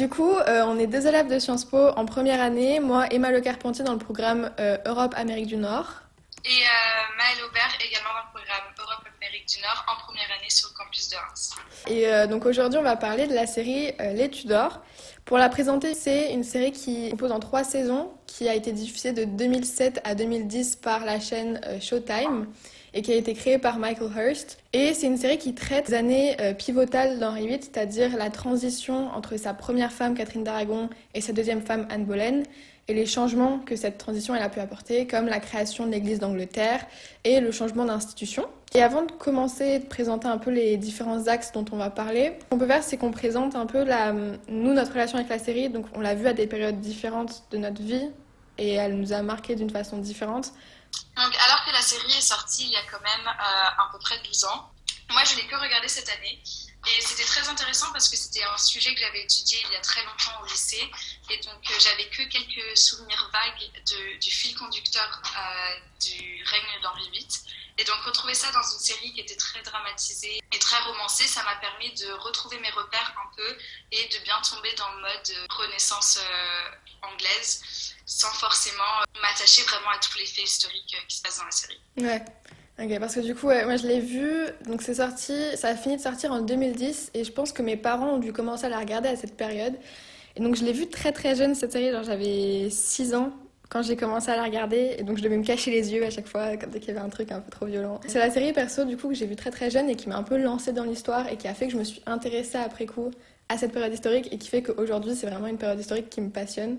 Du 0.00 0.08
coup, 0.08 0.32
euh, 0.32 0.62
on 0.64 0.78
est 0.78 0.86
deux 0.86 1.06
élèves 1.06 1.28
de 1.28 1.38
Sciences 1.38 1.66
Po 1.66 1.76
en 1.76 2.06
première 2.06 2.40
année, 2.40 2.80
moi 2.80 3.06
Emma 3.10 3.30
Le 3.30 3.42
Carpentier 3.42 3.84
dans 3.84 3.92
le 3.92 3.98
programme 3.98 4.50
euh, 4.58 4.78
Europe-Amérique 4.86 5.48
du 5.48 5.58
Nord. 5.58 5.92
Et 6.42 6.48
euh, 6.48 7.16
Maëlle 7.18 7.44
Aubert 7.46 7.76
également 7.86 8.08
dans 8.08 8.24
le 8.24 8.38
programme 8.38 8.72
Europe-Amérique 8.78 9.46
du 9.46 9.60
Nord 9.60 9.84
en 9.92 10.02
première 10.02 10.24
année 10.38 10.48
sur 10.48 10.70
le 10.70 10.82
campus 10.82 11.10
de 11.10 11.16
Reims. 11.16 11.50
Et 11.86 12.28
donc 12.28 12.46
aujourd'hui, 12.46 12.78
on 12.78 12.82
va 12.82 12.96
parler 12.96 13.26
de 13.26 13.34
la 13.34 13.46
série 13.46 13.92
Les 13.98 14.30
Tudors. 14.30 14.80
Pour 15.26 15.36
la 15.36 15.50
présenter, 15.50 15.92
c'est 15.92 16.32
une 16.32 16.44
série 16.44 16.72
qui 16.72 17.10
compose 17.10 17.32
en 17.32 17.38
trois 17.38 17.62
saisons, 17.62 18.10
qui 18.26 18.48
a 18.48 18.54
été 18.54 18.72
diffusée 18.72 19.12
de 19.12 19.24
2007 19.24 20.00
à 20.04 20.14
2010 20.14 20.76
par 20.76 21.04
la 21.04 21.20
chaîne 21.20 21.60
Showtime 21.78 22.46
et 22.94 23.02
qui 23.02 23.12
a 23.12 23.16
été 23.16 23.34
créée 23.34 23.58
par 23.58 23.78
Michael 23.78 24.10
Hurst. 24.16 24.58
Et 24.72 24.94
c'est 24.94 25.06
une 25.06 25.16
série 25.16 25.38
qui 25.38 25.54
traite 25.54 25.88
des 25.88 25.94
années 25.94 26.36
euh, 26.40 26.54
pivotales 26.54 27.18
d'Henri 27.18 27.46
VIII, 27.46 27.60
c'est-à-dire 27.60 28.16
la 28.16 28.30
transition 28.30 29.08
entre 29.14 29.36
sa 29.36 29.54
première 29.54 29.92
femme 29.92 30.14
Catherine 30.14 30.44
d'Aragon 30.44 30.88
et 31.14 31.20
sa 31.20 31.32
deuxième 31.32 31.62
femme 31.62 31.86
Anne 31.90 32.04
Boleyn, 32.04 32.42
et 32.88 32.94
les 32.94 33.06
changements 33.06 33.60
que 33.60 33.76
cette 33.76 33.98
transition 33.98 34.34
elle 34.34 34.42
a 34.42 34.48
pu 34.48 34.58
apporter, 34.58 35.06
comme 35.06 35.26
la 35.26 35.38
création 35.38 35.86
de 35.86 35.92
l'Église 35.92 36.18
d'Angleterre 36.18 36.84
et 37.24 37.40
le 37.40 37.52
changement 37.52 37.84
d'institution. 37.84 38.46
Et 38.74 38.82
avant 38.82 39.02
de 39.02 39.12
commencer 39.12 39.80
de 39.80 39.84
présenter 39.84 40.28
un 40.28 40.38
peu 40.38 40.50
les 40.50 40.76
différents 40.76 41.26
axes 41.26 41.52
dont 41.52 41.64
on 41.72 41.76
va 41.76 41.90
parler, 41.90 42.32
ce 42.40 42.46
qu'on 42.50 42.58
peut 42.58 42.66
faire, 42.66 42.82
c'est 42.82 42.96
qu'on 42.96 43.10
présente 43.10 43.56
un 43.56 43.66
peu 43.66 43.84
la, 43.84 44.12
nous, 44.12 44.72
notre 44.72 44.92
relation 44.92 45.18
avec 45.18 45.28
la 45.28 45.38
série. 45.38 45.68
Donc, 45.68 45.86
on 45.94 46.00
l'a 46.00 46.14
vue 46.14 46.26
à 46.26 46.32
des 46.32 46.46
périodes 46.46 46.80
différentes 46.80 47.44
de 47.50 47.58
notre 47.58 47.82
vie 47.82 48.08
et 48.58 48.74
elle 48.74 48.96
nous 48.96 49.12
a 49.12 49.22
marqué 49.22 49.56
d'une 49.56 49.70
façon 49.70 49.98
différente. 49.98 50.52
Donc, 51.16 51.36
alors 51.44 51.64
que 51.64 51.70
la 51.72 51.82
série 51.82 52.12
est 52.12 52.20
sortie 52.20 52.64
il 52.64 52.72
y 52.72 52.76
a 52.76 52.82
quand 52.90 53.00
même 53.00 53.26
euh, 53.26 53.82
à 53.82 53.88
peu 53.92 53.98
près 53.98 54.18
12 54.20 54.44
ans, 54.44 54.72
moi 55.10 55.22
je 55.24 55.36
l'ai 55.36 55.46
que 55.46 55.56
regardé 55.56 55.88
cette 55.88 56.08
année. 56.08 56.42
Et 56.86 57.00
c'était 57.02 57.24
très 57.24 57.46
intéressant 57.48 57.92
parce 57.92 58.08
que 58.08 58.16
c'était 58.16 58.42
un 58.42 58.56
sujet 58.56 58.94
que 58.94 59.00
j'avais 59.00 59.22
étudié 59.22 59.62
il 59.66 59.72
y 59.72 59.76
a 59.76 59.80
très 59.80 60.02
longtemps 60.04 60.42
au 60.42 60.46
lycée. 60.46 60.90
Et 61.28 61.36
donc 61.38 61.70
euh, 61.70 61.74
j'avais 61.78 62.08
que 62.08 62.22
quelques 62.22 62.76
souvenirs 62.76 63.30
vagues 63.32 64.18
du 64.18 64.30
fil 64.30 64.56
conducteur 64.56 65.22
euh, 65.36 65.80
du 66.00 66.42
règne 66.44 66.82
d'Henri 66.82 67.10
VIII. 67.10 67.28
Et 67.78 67.84
donc 67.84 67.96
retrouver 68.04 68.34
ça 68.34 68.50
dans 68.52 68.62
une 68.62 68.78
série 68.78 69.12
qui 69.12 69.20
était 69.20 69.36
très 69.36 69.62
dramatisée 69.62 70.40
et 70.52 70.58
très 70.58 70.78
romancée, 70.80 71.26
ça 71.26 71.42
m'a 71.44 71.56
permis 71.56 71.92
de 71.94 72.12
retrouver 72.12 72.58
mes 72.58 72.70
repères 72.70 73.14
un 73.16 73.36
peu 73.36 73.58
et 73.92 74.08
de 74.08 74.18
bien 74.24 74.40
tomber 74.42 74.72
dans 74.74 74.90
le 74.92 75.00
mode 75.00 75.48
renaissance 75.50 76.18
euh, 76.18 76.70
anglaise 77.02 77.62
sans 78.06 78.32
forcément 78.32 79.04
m'attacher 79.22 79.62
vraiment 79.62 79.90
à 79.90 79.98
tous 79.98 80.18
les 80.18 80.26
faits 80.26 80.44
historiques 80.44 80.96
qui 81.08 81.16
se 81.16 81.22
passent 81.22 81.38
dans 81.38 81.44
la 81.44 81.50
série. 81.52 81.80
Ouais. 81.96 82.24
Ok, 82.82 82.98
parce 82.98 83.14
que 83.14 83.20
du 83.20 83.34
coup, 83.34 83.48
ouais, 83.48 83.66
moi 83.66 83.76
je 83.76 83.86
l'ai 83.86 84.00
vu, 84.00 84.32
donc 84.66 84.80
c'est 84.80 84.94
sorti, 84.94 85.34
ça 85.54 85.68
a 85.68 85.74
fini 85.74 85.96
de 85.96 86.00
sortir 86.00 86.32
en 86.32 86.40
2010, 86.40 87.10
et 87.12 87.24
je 87.24 87.32
pense 87.32 87.52
que 87.52 87.60
mes 87.60 87.76
parents 87.76 88.14
ont 88.14 88.18
dû 88.18 88.32
commencer 88.32 88.64
à 88.64 88.68
la 88.70 88.78
regarder 88.78 89.10
à 89.10 89.16
cette 89.16 89.36
période. 89.36 89.74
Et 90.34 90.40
donc 90.40 90.56
je 90.56 90.64
l'ai 90.64 90.72
vue 90.72 90.86
très 90.86 91.12
très 91.12 91.34
jeune 91.34 91.54
cette 91.54 91.72
série, 91.72 91.90
genre 91.90 92.04
j'avais 92.04 92.70
6 92.70 93.14
ans 93.14 93.32
quand 93.68 93.82
j'ai 93.82 93.96
commencé 93.96 94.30
à 94.30 94.36
la 94.36 94.44
regarder, 94.44 94.96
et 94.98 95.02
donc 95.02 95.18
je 95.18 95.22
devais 95.22 95.36
me 95.36 95.44
cacher 95.44 95.70
les 95.70 95.92
yeux 95.92 96.04
à 96.06 96.10
chaque 96.10 96.26
fois 96.26 96.56
quand 96.56 96.70
dès 96.70 96.80
qu'il 96.80 96.88
y 96.88 96.96
avait 96.96 97.04
un 97.04 97.10
truc 97.10 97.32
un 97.32 97.40
peu 97.40 97.50
trop 97.50 97.66
violent. 97.66 98.00
C'est 98.06 98.18
la 98.18 98.30
série 98.30 98.54
perso 98.54 98.86
du 98.86 98.96
coup 98.96 99.08
que 99.08 99.14
j'ai 99.14 99.26
vue 99.26 99.36
très 99.36 99.50
très 99.50 99.70
jeune 99.70 99.90
et 99.90 99.94
qui 99.94 100.08
m'a 100.08 100.16
un 100.16 100.22
peu 100.22 100.38
lancée 100.38 100.72
dans 100.72 100.84
l'histoire 100.84 101.28
et 101.28 101.36
qui 101.36 101.48
a 101.48 101.54
fait 101.54 101.66
que 101.66 101.72
je 101.72 101.78
me 101.78 101.84
suis 101.84 102.00
intéressée 102.06 102.56
après 102.56 102.86
coup 102.86 103.10
à 103.50 103.58
cette 103.58 103.72
période 103.72 103.92
historique 103.92 104.32
et 104.32 104.38
qui 104.38 104.48
fait 104.48 104.62
qu'aujourd'hui 104.62 105.14
c'est 105.14 105.26
vraiment 105.26 105.48
une 105.48 105.58
période 105.58 105.78
historique 105.78 106.08
qui 106.08 106.22
me 106.22 106.30
passionne. 106.30 106.78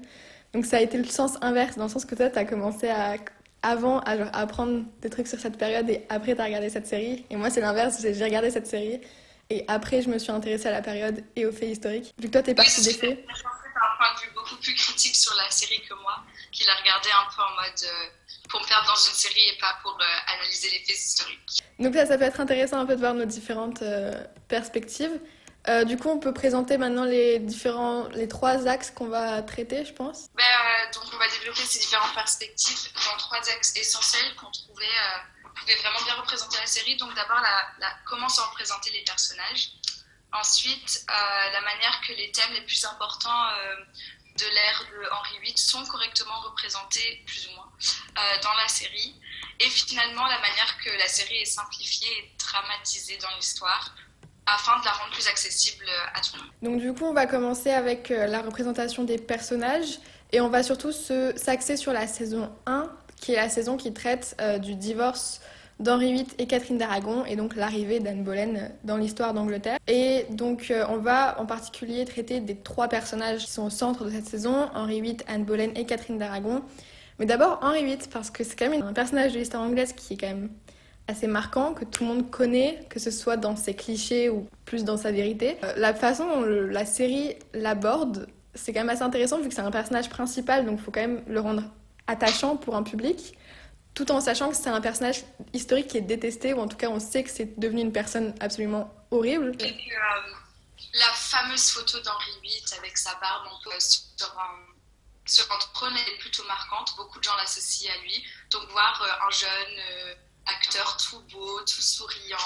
Donc 0.54 0.66
ça 0.66 0.78
a 0.78 0.82
été 0.82 0.98
le 0.98 1.06
sens 1.06 1.34
inverse, 1.42 1.78
dans 1.78 1.84
le 1.84 1.90
sens 1.90 2.06
que 2.06 2.16
toi 2.16 2.30
t'as 2.30 2.44
commencé 2.44 2.90
à 2.90 3.18
avant 3.64 4.00
à 4.00 4.18
genre, 4.18 4.30
apprendre 4.34 4.84
des 5.02 5.10
trucs 5.10 5.28
sur 5.28 5.40
cette 5.40 5.58
période 5.58 5.90
et 5.90 6.06
après 6.10 6.36
t'as 6.36 6.46
regardé 6.46 6.70
cette 6.70 6.88
série. 6.88 7.26
Et 7.30 7.36
moi 7.36 7.50
c'est 7.50 7.62
l'inverse, 7.62 8.02
j'ai 8.02 8.24
regardé 8.24 8.52
cette 8.52 8.68
série 8.68 9.02
et 9.50 9.66
après 9.68 10.02
je 10.02 10.10
me 10.10 10.18
suis 10.18 10.32
intéressée 10.32 10.68
à 10.68 10.72
la 10.72 10.82
période 10.82 11.24
et 11.36 11.46
aux 11.46 11.52
faits 11.52 11.70
historiques. 11.70 12.14
Vu 12.20 12.28
que 12.28 12.34
toi 12.34 12.42
t'es 12.42 12.56
partie 12.56 12.82
des 12.82 12.94
faits. 12.94 13.26
J'ai 13.36 13.46
un 13.46 13.98
point 13.98 14.16
de 14.16 14.22
vue 14.22 14.34
beaucoup 14.36 14.56
plus 14.62 14.74
critique 14.76 15.16
sur 15.16 15.34
la 15.36 15.50
série 15.50 15.82
que 15.88 15.94
moi, 15.96 16.24
qui 16.52 16.66
l'a 16.66 16.76
regardé 16.76 17.10
un 17.10 17.30
peu 17.36 17.42
en 17.42 17.62
mode 17.62 17.84
euh, 17.84 18.48
pour 18.50 18.62
me 18.62 18.66
faire 18.66 18.84
dans 18.86 18.96
une 18.96 19.16
série 19.16 19.56
et 19.56 19.58
pas 19.60 19.78
pour 19.82 19.98
euh, 20.00 20.34
analyser 20.36 20.70
les 20.70 20.80
faits 20.80 20.98
historiques. 20.98 21.64
Donc 21.80 21.96
là 21.96 22.06
ça 22.06 22.18
peut 22.18 22.26
être 22.26 22.40
intéressant 22.40 22.80
un 22.80 22.86
peu 22.86 22.96
de 22.96 23.00
voir 23.00 23.14
nos 23.14 23.26
différentes 23.26 23.82
euh, 23.82 24.24
perspectives. 24.48 25.20
Euh, 25.68 25.84
du 25.86 25.98
coup, 25.98 26.10
on 26.10 26.20
peut 26.20 26.34
présenter 26.34 26.78
maintenant 26.78 27.06
les 27.06 27.38
différents, 27.40 28.08
les 28.10 28.28
trois 28.28 28.68
axes 28.68 28.90
qu'on 28.90 29.10
va 29.10 29.42
traiter, 29.44 29.86
je 29.86 29.94
pense. 29.94 30.30
Ben, 30.34 30.44
euh, 30.44 30.94
donc, 30.94 31.04
on 31.14 31.18
va 31.18 31.28
développer 31.28 31.62
ces 31.62 31.80
différentes 31.80 32.16
perspectives 32.16 32.90
dans 32.96 33.18
trois 33.18 33.38
axes 33.38 33.76
essentiels 33.76 34.36
qu'on 34.36 34.50
trouvait 34.50 34.86
euh, 34.86 35.50
pouvaient 35.56 35.76
vraiment 35.76 36.02
bien 36.04 36.16
représenter 36.16 36.58
la 36.58 36.66
série. 36.66 36.98
Donc, 36.98 37.14
d'abord, 37.14 37.40
la, 37.80 37.94
comment 38.06 38.28
sont 38.28 38.44
représentés 38.50 38.90
les 38.92 39.04
personnages. 39.04 39.72
Ensuite, 40.34 41.06
la 41.10 41.60
manière 41.60 42.02
que 42.08 42.14
les 42.14 42.32
thèmes 42.32 42.54
les 42.54 42.62
plus 42.62 42.86
importants 42.86 43.50
de 44.38 44.46
l'ère 44.46 44.86
de 44.90 45.10
Henri 45.12 45.38
VIII 45.44 45.58
sont 45.58 45.86
correctement 45.88 46.40
représentés, 46.40 47.22
plus 47.28 47.50
ou 47.50 47.56
moins, 47.56 47.70
dans 48.42 48.54
la 48.54 48.68
série. 48.70 49.14
Et 49.60 49.70
finalement, 49.70 50.26
la 50.28 50.40
manière 50.40 50.78
que 50.86 50.90
la 50.98 51.08
série 51.10 51.42
est 51.42 51.46
simplifiée 51.46 52.08
et 52.08 52.32
dramatisée 52.40 53.18
dans 53.18 53.36
l'histoire 53.36 53.94
afin 54.46 54.80
de 54.80 54.86
la 54.86 54.92
rendre 54.92 55.12
plus 55.12 55.28
accessible 55.28 55.86
à 56.14 56.22
tout 56.22 56.32
le 56.36 56.42
monde. 56.42 56.52
Donc 56.62 56.82
du 56.82 56.94
coup, 56.94 57.06
on 57.06 57.14
va 57.14 57.26
commencer 57.26 57.70
avec 57.70 58.12
euh, 58.12 58.28
la 58.28 58.42
représentation 58.42 59.04
des 59.04 59.18
personnages 59.18 60.00
et 60.32 60.42
on 60.42 60.50
va 60.50 60.64
surtout 60.64 60.92
s'axer 60.92 61.78
sur 61.78 61.94
la 61.94 62.08
saison 62.08 62.50
1, 62.66 62.90
qui 63.18 63.34
est 63.34 63.36
la 63.36 63.50
saison 63.50 63.78
qui 63.78 63.94
traite 63.94 64.36
euh, 64.42 64.58
du 64.58 64.76
divorce 64.76 65.42
d'Henri 65.80 66.14
VIII 66.14 66.28
et 66.38 66.48
Catherine 66.48 66.78
d'Aragon 66.78 67.26
et 67.26 67.36
donc 67.36 67.56
l'arrivée 67.56 68.00
d'Anne 68.00 68.24
Boleyn 68.24 68.70
dans 68.84 68.98
l'histoire 68.98 69.34
d'Angleterre. 69.34 69.80
Et 69.88 70.26
donc 70.30 70.70
euh, 70.70 70.86
on 70.90 70.98
va 70.98 71.40
en 71.40 71.46
particulier 71.46 72.06
traiter 72.06 72.40
des 72.40 72.56
trois 72.56 72.88
personnages 72.88 73.46
qui 73.46 73.52
sont 73.52 73.66
au 73.66 73.70
centre 73.70 74.06
de 74.06 74.12
cette 74.12 74.28
saison, 74.28 74.70
Henri 74.76 75.02
VIII, 75.02 75.18
Anne 75.28 75.44
Boleyn 75.44 75.72
et 75.76 75.86
Catherine 75.86 76.18
d'Aragon. 76.18 76.64
Mais 77.20 77.26
d'abord 77.26 77.60
Henri 77.62 77.84
VIII 77.84 77.98
parce 78.12 78.30
que 78.30 78.44
c'est 78.44 78.58
quand 78.58 78.70
même 78.70 78.84
un 78.84 78.94
personnage 78.94 79.34
de 79.34 79.40
l'histoire 79.40 79.64
anglaise 79.64 79.94
qui 79.94 80.14
est 80.14 80.18
quand 80.18 80.28
même 80.28 80.50
assez 81.08 81.28
marquant, 81.28 81.74
que 81.74 81.86
tout 81.86 82.04
le 82.04 82.10
monde 82.10 82.32
connaît, 82.32 82.86
que 82.90 83.00
ce 83.00 83.12
soit 83.12 83.38
dans 83.38 83.56
ses 83.56 83.76
clichés 83.76 84.30
ou 84.30 84.48
plus 84.66 84.84
dans 84.84 84.98
sa 84.98 85.12
vérité. 85.12 85.58
Euh, 85.64 85.74
la 85.78 85.94
façon 85.94 86.28
dont 86.28 86.42
la 86.42 86.86
série 86.86 87.36
l'aborde, 87.54 88.28
c'est 88.56 88.74
quand 88.74 88.82
même 88.82 88.90
assez 88.90 89.04
intéressant 89.04 89.40
vu 89.40 89.50
que 89.50 89.54
c'est 89.54 89.62
un 89.62 89.72
personnage 89.72 90.10
principal, 90.10 90.66
donc 90.66 90.80
il 90.80 90.84
faut 90.84 90.92
quand 90.92 91.02
même 91.02 91.24
le 91.28 91.40
rendre 91.40 91.64
attachant 92.08 92.56
pour 92.56 92.76
un 92.76 92.84
public, 92.84 93.38
tout 93.94 94.12
en 94.12 94.22
sachant 94.22 94.50
que 94.50 94.56
c'est 94.56 94.70
un 94.70 94.82
personnage 94.82 95.24
historique 95.54 95.88
qui 95.88 95.98
est 95.98 96.02
détesté, 96.02 96.54
ou 96.54 96.60
en 96.60 96.68
tout 96.68 96.78
cas 96.78 96.90
on 96.90 97.00
sait 97.00 97.24
que 97.24 97.30
c'est 97.30 97.60
devenu 97.60 97.82
une 97.82 97.92
personne 97.92 98.34
absolument 98.40 98.94
horrible. 99.12 99.52
Et 99.60 99.74
que, 99.74 99.94
euh, 99.94 100.36
la 100.94 101.14
fameuse 101.14 101.70
photo 101.70 102.00
d'Henri 102.00 102.32
VIII 102.44 102.80
avec 102.80 102.98
sa 102.98 103.12
barbe 103.16 103.48
en 103.48 103.64
peu 103.64 103.78
sur 103.80 104.40
un, 104.40 104.74
sur 105.26 105.50
un 105.52 105.60
trône 105.74 105.94
est 105.96 106.20
plutôt 106.20 106.44
marquante, 106.46 106.94
beaucoup 106.98 107.20
de 107.20 107.24
gens 107.24 107.36
l'associent 107.38 107.92
à 107.92 108.02
lui, 108.02 108.24
donc 108.52 108.70
voir 108.70 109.02
euh, 109.02 109.28
un 109.28 109.32
jeune... 109.32 110.18
acteur 110.46 110.98
tout 110.98 111.22
beau, 111.32 111.60
tout 111.62 111.82
souriant, 111.82 112.38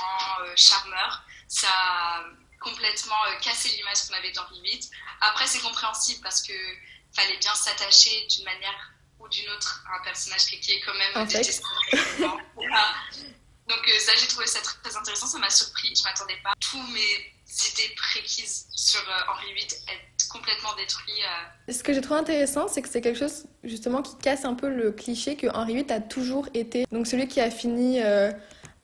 euh, 0.41 0.53
charmeur. 0.55 1.23
Ça 1.47 1.69
a 1.69 2.23
complètement 2.59 3.23
euh, 3.27 3.39
cassé 3.41 3.69
l'image 3.69 4.07
qu'on 4.07 4.15
avait 4.15 4.31
d'Henri 4.31 4.61
VIII. 4.61 4.89
Après, 5.21 5.47
c'est 5.47 5.59
compréhensible 5.59 6.21
parce 6.21 6.41
que 6.41 6.53
fallait 7.15 7.37
bien 7.37 7.55
s'attacher 7.55 8.27
d'une 8.27 8.45
manière 8.45 8.91
ou 9.19 9.27
d'une 9.29 9.49
autre 9.51 9.83
à 9.89 9.99
un 9.99 10.03
personnage 10.03 10.45
qui 10.45 10.71
est 10.71 10.81
quand 10.81 10.93
même 10.93 11.27
détesté. 11.27 11.63
Donc 13.67 13.87
euh, 13.87 13.99
ça, 13.99 14.15
j'ai 14.15 14.27
trouvé 14.27 14.45
ça 14.45 14.61
très, 14.61 14.77
très 14.83 14.95
intéressant, 14.95 15.25
ça 15.27 15.39
m'a 15.39 15.49
surpris, 15.49 15.95
je 15.95 16.03
m'attendais 16.03 16.37
pas. 16.43 16.53
Tous 16.59 16.81
mes 16.87 17.34
idées 17.47 17.93
précises 17.95 18.67
sur 18.75 19.01
euh, 19.01 19.31
Henri 19.31 19.53
VIII 19.53 19.65
être 19.65 20.29
complètement 20.29 20.69
détruits. 20.77 21.21
Euh. 21.67 21.71
Ce 21.71 21.83
que 21.83 21.93
j'ai 21.93 22.01
trouvé 22.01 22.19
intéressant, 22.19 22.67
c'est 22.67 22.81
que 22.81 22.89
c'est 22.89 23.01
quelque 23.01 23.19
chose 23.19 23.45
justement 23.63 24.01
qui 24.01 24.15
casse 24.17 24.45
un 24.45 24.53
peu 24.53 24.69
le 24.69 24.91
cliché 24.91 25.35
que 25.35 25.47
Henri 25.47 25.75
VIII 25.75 25.91
a 25.91 25.99
toujours 25.99 26.47
été. 26.53 26.85
Donc 26.91 27.07
celui 27.07 27.27
qui 27.27 27.39
a 27.39 27.49
fini 27.49 28.01
euh, 28.01 28.31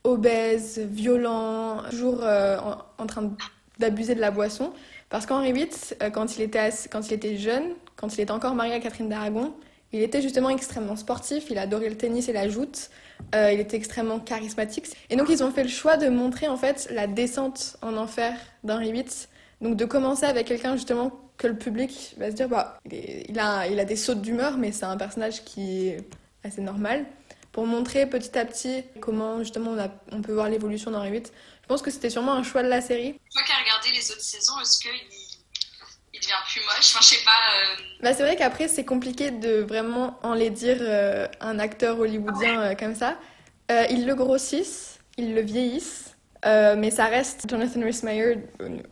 obèse, 0.04 0.80
violent, 0.80 1.84
toujours 1.90 2.24
en, 2.24 2.78
en, 2.98 3.08
train 3.08 3.32
d'abuser 3.80 4.16
de 4.16 4.22
la 4.22 4.32
boisson. 4.32 4.74
Parce 5.10 5.26
qu'Henri 5.26 5.52
VIII, 5.52 5.70
quand 6.14 6.38
il, 6.38 6.42
était 6.42 6.70
quand 6.90 7.08
il 7.08 7.14
était 7.14 7.38
jeune, 7.38 7.74
quand 7.98 8.16
il 8.16 8.22
était 8.22 8.32
encore 8.32 8.56
marié 8.56 8.74
à 8.74 8.80
Catherine 8.80 9.10
d'Aragon, 9.10 9.54
Il 9.94 10.02
était 10.02 10.22
justement 10.22 10.50
extrêmement 10.50 10.96
sportif, 10.96 11.50
il 11.50 11.58
adorait 11.58 11.90
le 11.90 11.98
tennis 11.98 12.30
et 12.30 12.34
la 12.34 12.48
joute, 12.48 12.90
euh, 13.36 13.52
il 13.52 13.60
était 13.60 13.78
extrêmement 13.78 14.20
charismatique. 14.20 14.88
Et 15.10 15.16
donc 15.16 15.30
ils 15.30 15.44
ont 15.44 15.52
fait 15.52 15.64
le 15.64 15.70
choix 15.70 15.98
de 15.98 16.10
montrer 16.10 16.48
en 16.48 16.58
fait 16.58 16.88
la 16.92 17.08
descente 17.08 17.78
en 17.82 17.98
enfer 17.98 18.36
d'Henri 18.64 18.92
VIII. 18.92 19.06
Donc 19.62 19.76
de 19.76 19.86
commencer 19.86 20.26
avec 20.26 20.48
quelqu'un 20.48 20.76
justement 20.76 21.12
que 21.38 21.48
le 21.48 21.58
public 21.58 22.16
va 22.18 22.30
se 22.30 22.36
dire, 22.36 22.50
bah, 22.50 22.80
il, 22.92 23.40
a, 23.40 23.68
il 23.68 23.80
a 23.80 23.86
des 23.86 23.96
sautes 23.96 24.22
d'humeur, 24.22 24.58
mais 24.58 24.72
c'est 24.72 24.86
un 24.86 24.98
personnage 24.98 25.44
qui 25.44 25.88
est 25.88 26.04
assez 26.44 26.62
normal. 26.62 27.06
Pour 27.52 27.66
montrer 27.66 28.06
petit 28.06 28.38
à 28.38 28.46
petit 28.46 28.84
comment 29.02 29.40
justement 29.40 29.76
on, 30.12 30.22
peut 30.22 30.34
voir 30.34 30.50
l'évolution 30.50 30.90
d'Henri 30.92 31.12
VIII. 31.12 31.24
Je 31.26 31.68
pense 31.68 31.82
que 31.82 31.92
c'était 31.92 32.10
sûrement 32.10 32.34
un 32.34 32.44
choix 32.44 32.64
de 32.64 32.70
la 32.70 32.80
série. 32.80 33.14
Toi 33.34 33.42
qui 33.46 33.52
as 33.52 33.60
regardé 33.60 33.90
les 33.98 34.12
autres 34.12 34.22
saisons, 34.22 34.54
est-ce 34.62 34.80
qu'il 34.80 34.92
il 34.92 35.21
Euh, 37.28 37.84
bah, 38.02 38.14
c'est 38.14 38.24
vrai 38.24 38.36
qu'après, 38.36 38.68
c'est 38.68 38.86
compliqué 38.86 39.32
de 39.32 39.62
vraiment 39.62 40.20
en 40.24 40.34
les 40.34 40.50
dire 40.50 40.78
euh, 40.82 41.28
un 41.40 41.60
acteur 41.60 42.00
hollywoodien 42.00 42.62
euh, 42.62 42.76
comme 42.76 42.96
ça. 42.96 43.18
ils 43.90 44.06
le 44.06 44.16
grossissent, 44.16 45.00
ils 45.18 45.34
le 45.34 45.42
vieillissent. 45.42 46.16
mais 46.44 46.92
ça 46.92 47.06
reste 47.06 47.50
Jonathan 47.50 47.82
Rhys-Meyer 47.82 48.38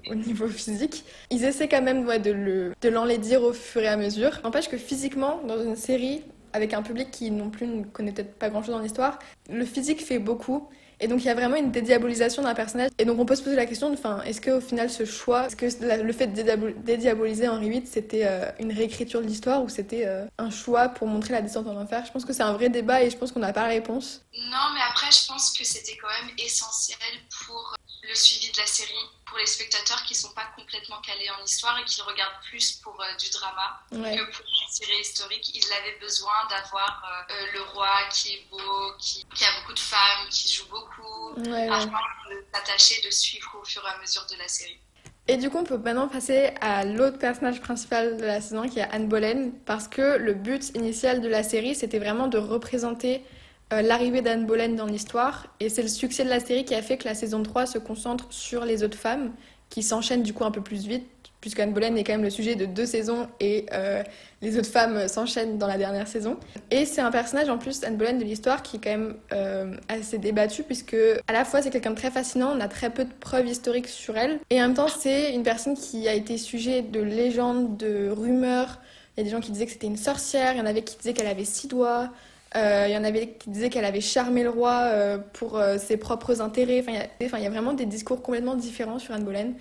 au, 0.09 0.15
niveau 0.15 0.47
physique. 0.61 1.03
Ils 1.29 1.43
essaient 1.43 1.67
quand 1.67 1.81
même 1.81 2.05
de, 2.19 2.31
le, 2.31 2.73
de 2.81 2.89
l'enlaidir 2.89 3.43
au 3.43 3.53
fur 3.53 3.81
et 3.81 3.87
à 3.87 3.97
mesure. 3.97 4.39
N'empêche 4.43 4.69
que 4.69 4.77
physiquement, 4.77 5.41
dans 5.45 5.61
une 5.63 5.75
série 5.75 6.23
avec 6.53 6.73
un 6.73 6.81
public 6.81 7.11
qui 7.11 7.29
non 7.29 7.49
plus 7.49 7.67
ne 7.67 7.83
connaît 7.83 8.11
peut-être 8.11 8.33
pas 8.35 8.49
grand-chose 8.49 8.73
en 8.73 8.83
histoire, 8.83 9.19
le 9.49 9.65
physique 9.65 10.03
fait 10.03 10.19
beaucoup. 10.19 10.69
Et 10.99 11.07
donc 11.07 11.21
il 11.21 11.25
y 11.25 11.29
a 11.29 11.33
vraiment 11.33 11.55
une 11.55 11.71
dédiabolisation 11.71 12.43
d'un 12.43 12.53
personnage. 12.53 12.89
Et 12.97 13.05
donc 13.05 13.19
on 13.19 13.25
peut 13.25 13.35
se 13.35 13.43
poser 13.43 13.55
la 13.55 13.65
question, 13.65 13.91
enfin, 13.93 14.21
est-ce 14.23 14.41
qu'au 14.41 14.61
final 14.61 14.89
ce 14.89 15.05
choix, 15.05 15.47
est-ce 15.47 15.55
que 15.55 16.03
le 16.03 16.13
fait 16.13 16.27
de 16.27 16.73
dédiaboliser 16.83 17.47
Henri 17.47 17.69
VIII, 17.69 17.85
c'était 17.85 18.25
euh, 18.25 18.51
une 18.59 18.71
réécriture 18.71 19.21
de 19.21 19.27
l'histoire 19.27 19.63
ou 19.63 19.69
c'était 19.69 20.05
euh, 20.05 20.25
un 20.37 20.49
choix 20.49 20.89
pour 20.89 21.07
montrer 21.07 21.33
la 21.33 21.41
descente 21.41 21.67
en 21.67 21.79
enfer? 21.79 22.03
Je 22.05 22.11
pense 22.11 22.25
que 22.25 22.33
c'est 22.33 22.43
un 22.43 22.53
vrai 22.53 22.69
débat 22.69 23.01
et 23.03 23.09
je 23.09 23.17
pense 23.17 23.31
qu'on 23.31 23.39
n'a 23.39 23.53
pas 23.53 23.63
la 23.63 23.69
réponse. 23.69 24.21
Non, 24.33 24.73
mais 24.73 24.81
après 24.89 25.11
je 25.11 25.27
pense 25.27 25.51
que 25.57 25.63
c'était 25.63 25.97
quand 25.97 26.09
même 26.21 26.35
essentiel 26.37 26.97
pour 27.45 27.75
le 28.09 28.15
suivi 28.15 28.51
de 28.51 28.57
la 28.57 28.65
série 28.65 29.05
pour 29.25 29.37
les 29.37 29.45
spectateurs 29.45 30.03
qui 30.03 30.15
sont 30.15 30.33
pas 30.33 30.47
complètement 30.57 30.99
calés 31.01 31.29
en 31.29 31.43
histoire 31.43 31.77
et 31.79 31.85
qui 31.85 32.01
regardent 32.01 32.41
plus 32.49 32.73
pour 32.83 32.99
euh, 32.99 33.05
du 33.19 33.29
drama 33.29 33.79
que 33.91 34.31
pour 34.31 34.45
une 34.45 34.71
série 34.71 34.99
historique. 34.99 35.51
Ils 35.55 35.71
avaient 35.71 35.97
besoin 36.01 36.33
d'avoir 36.49 37.03
euh, 37.05 37.33
euh, 37.33 37.45
le 37.53 37.61
roi 37.71 37.89
qui 38.11 38.33
est 38.33 38.45
beau, 38.49 38.93
qui, 38.97 39.23
a 39.43 39.61
beaucoup 39.61 39.73
de 39.73 39.79
femmes, 39.79 40.27
qui 40.31 40.51
joue 40.51 40.67
beaucoup, 40.69 41.39
afin 41.39 41.85
de 42.31 42.43
s'attacher, 42.51 43.01
de 43.05 43.11
suivre 43.11 43.59
au 43.61 43.63
fur 43.65 43.83
et 43.85 43.95
à 43.95 44.01
mesure 44.01 44.25
de 44.31 44.37
la 44.37 44.47
série. 44.47 44.79
Et 45.27 45.37
du 45.37 45.51
coup, 45.51 45.59
on 45.59 45.63
peut 45.63 45.77
maintenant 45.77 46.07
passer 46.07 46.55
à 46.59 46.83
l'autre 46.85 47.19
personnage 47.19 47.61
principal 47.61 48.17
de 48.17 48.25
la 48.25 48.41
saison 48.41 48.67
qui 48.67 48.79
est 48.79 48.89
Anne 48.89 49.07
Boleyn, 49.07 49.51
parce 49.67 49.87
que 49.87 50.17
le 50.17 50.33
but 50.33 50.75
initial 50.75 51.21
de 51.21 51.27
la 51.27 51.43
série, 51.43 51.75
c'était 51.75 51.99
vraiment 51.99 52.27
de 52.27 52.39
représenter 52.39 53.23
euh, 53.71 53.81
l'arrivée 53.81 54.21
d'Anne 54.21 54.45
Boleyn 54.45 54.75
dans 54.75 54.85
l'histoire. 54.85 55.47
Et 55.59 55.69
c'est 55.69 55.81
le 55.81 55.87
succès 55.87 56.23
de 56.23 56.29
la 56.29 56.39
série 56.39 56.65
qui 56.65 56.75
a 56.75 56.81
fait 56.81 56.97
que 56.97 57.05
la 57.05 57.15
saison 57.15 57.43
3 57.43 57.65
se 57.65 57.77
concentre 57.77 58.25
sur 58.29 58.65
les 58.65 58.83
autres 58.83 58.97
femmes, 58.97 59.31
qui 59.69 59.83
s'enchaînent 59.83 60.23
du 60.23 60.33
coup 60.33 60.43
un 60.43 60.51
peu 60.51 60.61
plus 60.61 60.87
vite, 60.87 61.05
puisque 61.41 61.59
Anne 61.59 61.73
Boleyn 61.73 61.95
est 61.95 62.03
quand 62.03 62.13
même 62.13 62.23
le 62.23 62.29
sujet 62.29 62.55
de 62.55 62.65
deux 62.65 62.85
saisons 62.85 63.27
et 63.39 63.65
euh, 63.71 64.03
les 64.41 64.57
autres 64.57 64.69
femmes 64.69 65.07
s'enchaînent 65.07 65.57
dans 65.57 65.67
la 65.67 65.77
dernière 65.77 66.07
saison. 66.07 66.37
Et 66.71 66.85
c'est 66.85 67.01
un 67.01 67.11
personnage 67.11 67.49
en 67.49 67.57
plus, 67.57 67.83
Anne 67.83 67.95
Boleyn, 67.95 68.17
de 68.17 68.23
l'histoire 68.23 68.61
qui 68.61 68.77
est 68.77 68.79
quand 68.79 68.89
même 68.89 69.15
euh, 69.31 69.75
assez 69.87 70.17
débattu, 70.17 70.63
puisque 70.63 70.97
à 71.27 71.33
la 71.33 71.45
fois 71.45 71.61
c'est 71.61 71.69
quelqu'un 71.69 71.91
de 71.91 71.95
très 71.95 72.11
fascinant, 72.11 72.53
on 72.55 72.59
a 72.59 72.67
très 72.67 72.89
peu 72.89 73.05
de 73.05 73.13
preuves 73.19 73.47
historiques 73.47 73.87
sur 73.87 74.17
elle, 74.17 74.39
et 74.49 74.61
en 74.61 74.67
même 74.67 74.73
temps 74.73 74.87
c'est 74.87 75.33
une 75.33 75.43
personne 75.43 75.75
qui 75.75 76.07
a 76.07 76.13
été 76.13 76.37
sujet 76.37 76.81
de 76.81 77.01
légendes, 77.01 77.77
de 77.77 78.09
rumeurs. 78.09 78.79
Il 79.15 79.21
y 79.21 79.21
a 79.21 79.23
des 79.25 79.31
gens 79.31 79.41
qui 79.41 79.51
disaient 79.51 79.65
que 79.65 79.71
c'était 79.71 79.87
une 79.87 79.97
sorcière, 79.97 80.53
il 80.53 80.57
y 80.57 80.61
en 80.61 80.65
avait 80.65 80.81
qui 80.81 80.97
disaient 80.97 81.13
qu'elle 81.13 81.27
avait 81.27 81.45
six 81.45 81.67
doigts. 81.67 82.09
Euh, 82.55 82.85
il 82.87 82.93
y 82.93 82.97
en 82.97 83.03
avait 83.03 83.33
qui 83.33 83.49
disaient 83.49 83.69
qu'elle 83.69 83.85
avait 83.85 84.01
charmé 84.01 84.43
le 84.43 84.49
roi 84.49 84.81
euh, 84.85 85.17
pour 85.17 85.57
euh, 85.57 85.77
ses 85.77 85.97
propres 85.97 86.41
intérêts. 86.41 86.81
Enfin, 86.81 87.37
il 87.37 87.43
y, 87.43 87.47
a 87.47 87.49
vraiment 87.49 87.73
des 87.73 87.85
discours 87.85 88.23
complètement 88.23 88.55
différents 88.55 88.99
sur 88.99 89.13
Anne 89.13 89.23
Boleyn. 89.23 89.53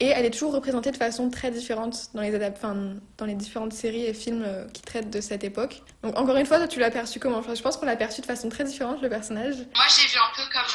Et 0.00 0.06
elle 0.06 0.24
est 0.24 0.30
toujours 0.30 0.52
représentée 0.52 0.90
de 0.90 0.96
façon 0.96 1.30
très 1.30 1.50
différente 1.50 2.10
dans 2.14 2.22
les, 2.22 3.34
différentes 3.34 3.72
séries 3.72 4.04
et 4.04 4.14
films 4.14 4.44
qui 4.72 4.82
traitent 4.82 5.10
de 5.10 5.20
cette 5.20 5.44
époque. 5.44 5.82
Donc, 6.02 6.18
encore 6.18 6.36
une 6.36 6.46
fois, 6.46 6.66
tu 6.66 6.80
l'as 6.80 6.90
perçu 6.90 7.20
comment? 7.20 7.42
Je 7.42 7.62
pense 7.62 7.76
qu'on 7.76 7.86
l'a 7.86 7.94
perçu 7.94 8.20
de 8.20 8.26
façon 8.26 8.48
très 8.48 8.64
différente, 8.64 9.00
le 9.00 9.08
personnage. 9.08 9.56
Moi, 9.74 9.84
j'ai 9.88 10.08
vu 10.08 10.18
un 10.18 10.34
peu 10.34 10.42
comme 10.52 10.66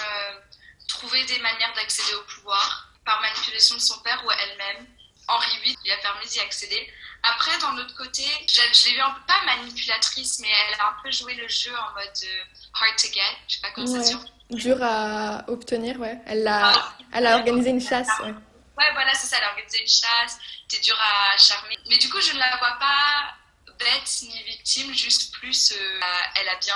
trouver 0.87 1.25
des 1.25 1.39
manières 1.41 1.73
d'accéder 1.75 2.15
au 2.15 2.23
pouvoir 2.35 2.93
par 3.05 3.19
manipulation 3.21 3.75
de 3.75 3.81
son 3.81 3.99
père 4.01 4.23
ou 4.25 4.31
elle-même. 4.31 4.85
Henri 5.27 5.59
VIII 5.63 5.77
lui 5.83 5.91
a 5.91 5.97
permis 5.97 6.25
d'y 6.27 6.39
accéder. 6.39 6.91
Après, 7.23 7.57
d'un 7.59 7.77
autre 7.77 7.95
côté, 7.95 8.23
je, 8.47 8.87
l'ai 8.87 8.95
vu 8.95 9.01
un 9.01 9.11
peu 9.11 9.21
pas 9.27 9.43
manipulatrice, 9.45 10.39
mais 10.39 10.47
elle 10.47 10.79
a 10.79 10.89
un 10.89 10.95
peu 11.03 11.11
joué 11.11 11.33
le 11.33 11.47
jeu 11.47 11.71
en 11.71 11.93
mode 11.93 12.17
euh, 12.23 12.43
hard 12.73 12.95
to 12.97 13.07
get. 13.07 13.21
Je 13.47 13.55
sais 13.55 13.61
pas 13.61 13.71
comment 13.71 13.87
ça 13.87 14.03
se 14.03 14.15
dit. 14.15 14.31
Dur 14.51 14.77
à 14.81 15.43
obtenir, 15.49 15.99
ouais. 15.99 16.17
Elle 16.25 16.47
a, 16.47 16.73
ah, 16.73 16.93
elle 17.13 17.27
a 17.27 17.37
organisé 17.37 17.69
une 17.71 17.81
chasse, 17.81 18.07
ouais. 18.21 18.33
Ouais, 18.77 18.93
voilà, 18.93 19.13
c'est 19.13 19.27
ça, 19.27 19.37
elle 19.37 19.43
a 19.43 19.49
organisé 19.49 19.81
une 19.81 19.87
chasse, 19.87 20.37
t'es 20.69 20.79
dur 20.79 20.97
à 21.01 21.37
charmer. 21.37 21.77
Mais 21.89 21.97
du 21.97 22.09
coup, 22.09 22.21
je 22.21 22.31
ne 22.33 22.39
la 22.39 22.55
vois 22.57 22.77
pas 22.79 23.33
bête 23.79 24.21
ni 24.23 24.43
victime, 24.43 24.93
juste 24.93 25.33
plus, 25.33 25.71
euh, 25.71 25.99
elle 26.35 26.49
a 26.49 26.55
bien 26.55 26.75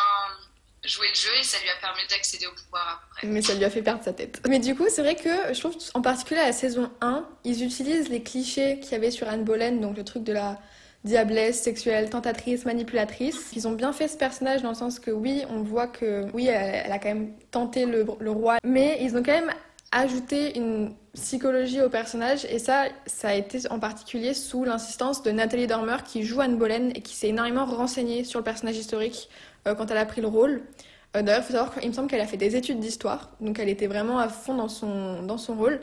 jouer 0.83 1.07
le 1.09 1.15
jeu 1.15 1.29
et 1.39 1.43
ça 1.43 1.57
lui 1.61 1.69
a 1.69 1.79
permis 1.79 2.01
d'accéder 2.09 2.47
au 2.47 2.53
pouvoir 2.53 3.07
après. 3.11 3.27
Mais 3.27 3.41
ça 3.41 3.53
lui 3.53 3.63
a 3.63 3.69
fait 3.69 3.81
perdre 3.81 4.03
sa 4.03 4.13
tête. 4.13 4.41
Mais 4.47 4.59
du 4.59 4.75
coup, 4.75 4.85
c'est 4.89 5.01
vrai 5.01 5.15
que 5.15 5.53
je 5.53 5.59
trouve 5.59 5.75
en 5.93 6.01
particulier 6.01 6.39
à 6.39 6.47
la 6.47 6.53
saison 6.53 6.91
1, 7.01 7.27
ils 7.43 7.63
utilisent 7.63 8.09
les 8.09 8.23
clichés 8.23 8.79
qu'il 8.79 8.93
y 8.93 8.95
avait 8.95 9.11
sur 9.11 9.27
Anne 9.27 9.43
Boleyn, 9.43 9.73
donc 9.73 9.97
le 9.97 10.03
truc 10.03 10.23
de 10.23 10.33
la 10.33 10.59
diablesse 11.03 11.61
sexuelle, 11.61 12.09
tentatrice, 12.09 12.65
manipulatrice. 12.65 13.51
Ils 13.55 13.67
ont 13.67 13.71
bien 13.71 13.93
fait 13.93 14.07
ce 14.07 14.17
personnage 14.17 14.61
dans 14.61 14.69
le 14.69 14.75
sens 14.75 14.99
que 14.99 15.11
oui, 15.11 15.43
on 15.49 15.61
voit 15.61 15.87
que 15.87 16.25
oui, 16.33 16.47
elle, 16.47 16.91
a 16.91 16.99
quand 16.99 17.09
même 17.09 17.33
tenté 17.51 17.85
le, 17.85 18.03
roi, 18.31 18.57
mais 18.63 18.97
ils 19.01 19.15
ont 19.15 19.23
quand 19.23 19.31
même 19.31 19.51
ajouté 19.91 20.57
une 20.57 20.93
psychologie 21.13 21.81
au 21.81 21.89
personnage 21.89 22.45
et 22.45 22.59
ça, 22.59 22.85
ça 23.05 23.29
a 23.29 23.33
été 23.33 23.69
en 23.69 23.79
particulier 23.79 24.33
sous 24.33 24.63
l'insistance 24.63 25.21
de 25.23 25.31
Nathalie 25.31 25.67
Dormer 25.67 25.97
qui 26.05 26.23
joue 26.23 26.39
Anne 26.39 26.57
Boleyn 26.57 26.91
et 26.95 27.01
qui 27.01 27.13
s'est 27.13 27.27
énormément 27.27 27.65
renseignée 27.65 28.23
sur 28.23 28.39
le 28.39 28.45
personnage 28.45 28.77
historique 28.77 29.27
quand 29.65 29.91
elle 29.91 29.97
a 29.97 30.05
pris 30.05 30.21
le 30.21 30.27
rôle. 30.27 30.63
Euh, 31.15 31.21
d'ailleurs, 31.21 31.41
il 31.41 31.45
faut 31.45 31.53
savoir 31.53 31.75
qu'il 31.75 31.89
me 31.89 31.93
semble 31.93 32.07
qu'elle 32.07 32.21
a 32.21 32.27
fait 32.27 32.37
des 32.37 32.55
études 32.55 32.79
d'histoire, 32.79 33.31
donc 33.41 33.59
elle 33.59 33.69
était 33.69 33.87
vraiment 33.87 34.19
à 34.19 34.29
fond 34.29 34.55
dans 34.55 34.69
son, 34.69 35.23
dans 35.23 35.37
son 35.37 35.55
rôle. 35.55 35.79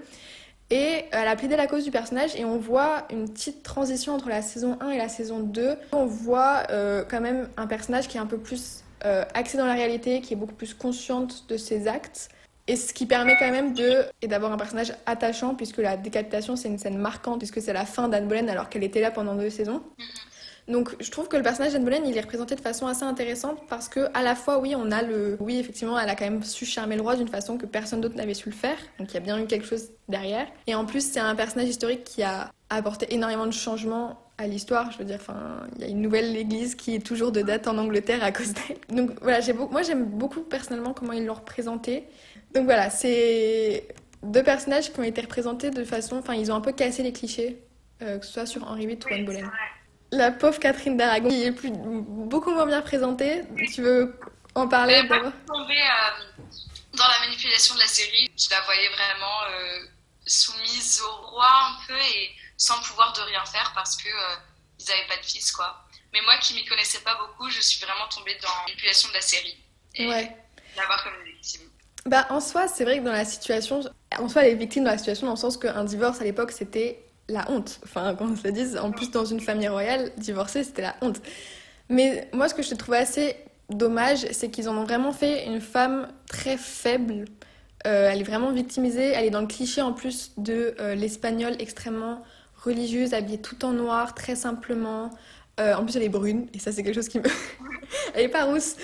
Et 0.70 1.04
elle 1.12 1.28
a 1.28 1.34
plaidé 1.34 1.56
la 1.56 1.66
cause 1.66 1.84
du 1.84 1.90
personnage 1.90 2.36
et 2.36 2.44
on 2.44 2.58
voit 2.58 3.06
une 3.10 3.26
petite 3.26 3.62
transition 3.62 4.14
entre 4.14 4.28
la 4.28 4.42
saison 4.42 4.76
1 4.80 4.90
et 4.90 4.98
la 4.98 5.08
saison 5.08 5.40
2. 5.40 5.76
On 5.92 6.04
voit 6.04 6.64
euh, 6.68 7.04
quand 7.08 7.22
même 7.22 7.48
un 7.56 7.66
personnage 7.66 8.06
qui 8.06 8.18
est 8.18 8.20
un 8.20 8.26
peu 8.26 8.38
plus 8.38 8.84
axé 9.32 9.56
dans 9.56 9.64
la 9.64 9.74
réalité, 9.74 10.20
qui 10.20 10.34
est 10.34 10.36
beaucoup 10.36 10.54
plus 10.54 10.74
consciente 10.74 11.48
de 11.48 11.56
ses 11.56 11.86
actes. 11.86 12.30
Et 12.66 12.76
ce 12.76 12.92
qui 12.92 13.06
permet 13.06 13.34
quand 13.38 13.50
même 13.50 13.72
de 13.72 14.04
et 14.20 14.26
d'avoir 14.26 14.52
un 14.52 14.58
personnage 14.58 14.92
attachant 15.06 15.54
puisque 15.54 15.78
la 15.78 15.96
décapitation 15.96 16.54
c'est 16.54 16.68
une 16.68 16.78
scène 16.78 16.98
marquante 16.98 17.38
puisque 17.38 17.62
c'est 17.62 17.72
la 17.72 17.86
fin 17.86 18.08
d'Anne 18.08 18.28
Boleyn 18.28 18.48
alors 18.48 18.68
qu'elle 18.68 18.84
était 18.84 19.00
là 19.00 19.10
pendant 19.10 19.34
deux 19.36 19.48
saisons. 19.48 19.82
Donc 20.68 20.94
je 21.00 21.10
trouve 21.10 21.28
que 21.28 21.36
le 21.36 21.42
personnage 21.42 21.72
d'Anne 21.72 21.84
Boleyn, 21.84 22.02
il 22.04 22.16
est 22.16 22.20
représenté 22.20 22.54
de 22.54 22.60
façon 22.60 22.86
assez 22.86 23.02
intéressante 23.02 23.58
parce 23.68 23.88
que 23.88 24.08
à 24.12 24.22
la 24.22 24.34
fois 24.34 24.58
oui, 24.58 24.74
on 24.76 24.90
a 24.90 25.02
le 25.02 25.36
oui, 25.40 25.58
effectivement, 25.58 25.98
elle 25.98 26.08
a 26.10 26.14
quand 26.14 26.26
même 26.26 26.42
su 26.44 26.66
charmer 26.66 26.96
le 26.96 27.02
roi 27.02 27.16
d'une 27.16 27.28
façon 27.28 27.56
que 27.56 27.66
personne 27.66 28.00
d'autre 28.00 28.16
n'avait 28.16 28.34
su 28.34 28.50
le 28.50 28.54
faire. 28.54 28.76
Donc 28.98 29.10
il 29.10 29.14
y 29.14 29.16
a 29.16 29.20
bien 29.20 29.38
eu 29.38 29.46
quelque 29.46 29.66
chose 29.66 29.88
derrière. 30.08 30.46
Et 30.66 30.74
en 30.74 30.84
plus, 30.84 31.00
c'est 31.00 31.20
un 31.20 31.34
personnage 31.34 31.68
historique 31.68 32.04
qui 32.04 32.22
a 32.22 32.52
apporté 32.68 33.12
énormément 33.14 33.46
de 33.46 33.52
changements 33.52 34.20
à 34.36 34.46
l'histoire. 34.46 34.92
Je 34.92 34.98
veux 34.98 35.04
dire, 35.04 35.18
enfin, 35.20 35.66
il 35.76 35.82
y 35.82 35.84
a 35.84 35.88
une 35.88 36.02
nouvelle 36.02 36.36
église 36.36 36.74
qui 36.74 36.94
est 36.94 37.04
toujours 37.04 37.32
de 37.32 37.40
date 37.40 37.66
en 37.66 37.78
Angleterre 37.78 38.22
à 38.22 38.30
cause 38.30 38.52
d'elle. 38.52 38.78
Donc 38.94 39.10
voilà, 39.22 39.40
j'ai 39.40 39.54
moi 39.54 39.82
j'aime 39.82 40.04
beaucoup 40.04 40.42
personnellement 40.42 40.92
comment 40.92 41.12
ils 41.12 41.24
l'ont 41.24 41.34
représenté. 41.34 42.04
Donc 42.54 42.64
voilà, 42.64 42.90
c'est 42.90 43.88
deux 44.22 44.42
personnages 44.42 44.92
qui 44.92 45.00
ont 45.00 45.04
été 45.04 45.22
représentés 45.22 45.70
de 45.70 45.84
façon, 45.84 46.16
enfin, 46.16 46.34
ils 46.34 46.52
ont 46.52 46.54
un 46.54 46.60
peu 46.60 46.72
cassé 46.72 47.02
les 47.02 47.12
clichés, 47.12 47.62
euh, 48.02 48.18
que 48.18 48.26
ce 48.26 48.32
soit 48.32 48.46
sur 48.46 48.64
Henri 48.64 48.86
VIII 48.86 48.98
ou 49.10 49.14
Anne 49.14 49.24
Boleyn 49.24 49.50
la 50.10 50.30
pauvre 50.30 50.58
Catherine 50.58 50.96
d'Aragon 50.96 51.28
qui 51.28 51.44
est 51.44 51.52
plus, 51.52 51.70
beaucoup 51.70 52.50
moins 52.50 52.66
bien 52.66 52.82
présentée. 52.82 53.44
Tu 53.74 53.82
veux 53.82 54.18
en 54.54 54.68
parler 54.68 55.02
d'abord 55.02 55.26
euh, 55.26 55.30
dans 56.94 57.08
la 57.08 57.20
manipulation 57.26 57.74
de 57.74 57.80
la 57.80 57.86
série. 57.86 58.30
Je 58.36 58.50
la 58.50 58.60
voyais 58.62 58.88
vraiment 58.90 59.42
euh, 59.50 59.86
soumise 60.26 61.00
au 61.02 61.26
roi 61.26 61.48
un 61.48 61.86
peu 61.86 61.98
et 61.98 62.30
sans 62.56 62.80
pouvoir 62.82 63.12
de 63.12 63.20
rien 63.22 63.44
faire 63.44 63.72
parce 63.74 63.96
que 63.96 64.08
euh, 64.08 64.36
ils 64.80 64.88
n'avaient 64.88 65.08
pas 65.08 65.16
de 65.16 65.24
fils 65.24 65.52
quoi. 65.52 65.84
Mais 66.12 66.20
moi 66.22 66.36
qui 66.40 66.54
m'y 66.54 66.64
connaissais 66.64 67.00
pas 67.00 67.16
beaucoup, 67.16 67.50
je 67.50 67.60
suis 67.60 67.84
vraiment 67.84 68.08
tombée 68.08 68.36
dans 68.42 68.48
la 68.48 68.62
manipulation 68.66 69.08
de 69.10 69.14
la 69.14 69.20
série. 69.20 69.56
Et 69.94 70.08
ouais. 70.08 70.36
L'avoir 70.76 71.04
comme 71.04 71.12
une 71.20 71.32
victime. 71.32 71.62
Bah, 72.06 72.26
en 72.30 72.40
soi, 72.40 72.68
c'est 72.68 72.84
vrai 72.84 73.00
que 73.00 73.04
dans 73.04 73.12
la 73.12 73.26
situation, 73.26 73.82
en 74.16 74.28
soi, 74.28 74.44
elle 74.44 74.52
est 74.52 74.54
victime 74.54 74.84
dans 74.84 74.92
la 74.92 74.98
situation 74.98 75.26
dans 75.26 75.34
le 75.34 75.38
sens 75.38 75.58
qu'un 75.58 75.84
divorce 75.84 76.20
à 76.20 76.24
l'époque, 76.24 76.52
c'était 76.52 77.04
la 77.28 77.50
honte. 77.50 77.80
Enfin, 77.84 78.14
qu'on 78.14 78.34
se 78.36 78.44
le 78.44 78.52
dise, 78.52 78.76
en 78.76 78.90
plus 78.90 79.10
dans 79.10 79.24
une 79.24 79.40
famille 79.40 79.68
royale, 79.68 80.10
divorcer, 80.16 80.64
c'était 80.64 80.82
la 80.82 80.96
honte. 81.02 81.20
Mais 81.88 82.28
moi, 82.32 82.48
ce 82.48 82.54
que 82.54 82.62
je 82.62 82.74
trouve 82.74 82.94
assez 82.94 83.36
dommage, 83.70 84.26
c'est 84.32 84.50
qu'ils 84.50 84.68
en 84.68 84.76
ont 84.76 84.84
vraiment 84.84 85.12
fait 85.12 85.46
une 85.46 85.60
femme 85.60 86.08
très 86.28 86.56
faible. 86.56 87.26
Euh, 87.86 88.10
elle 88.10 88.20
est 88.20 88.24
vraiment 88.24 88.52
victimisée. 88.52 89.08
Elle 89.08 89.26
est 89.26 89.30
dans 89.30 89.40
le 89.40 89.46
cliché 89.46 89.82
en 89.82 89.92
plus 89.92 90.32
de 90.36 90.74
euh, 90.80 90.94
l'espagnole 90.94 91.54
extrêmement 91.58 92.22
religieuse, 92.64 93.14
habillée 93.14 93.38
tout 93.38 93.64
en 93.64 93.72
noir, 93.72 94.14
très 94.14 94.34
simplement. 94.34 95.10
Euh, 95.60 95.74
en 95.74 95.84
plus, 95.84 95.96
elle 95.96 96.02
est 96.04 96.08
brune, 96.08 96.46
et 96.54 96.58
ça, 96.58 96.70
c'est 96.72 96.82
quelque 96.82 96.94
chose 96.94 97.08
qui 97.08 97.18
me. 97.18 97.24
elle 98.14 98.24
est 98.24 98.28
pas 98.28 98.44
rousse. 98.44 98.76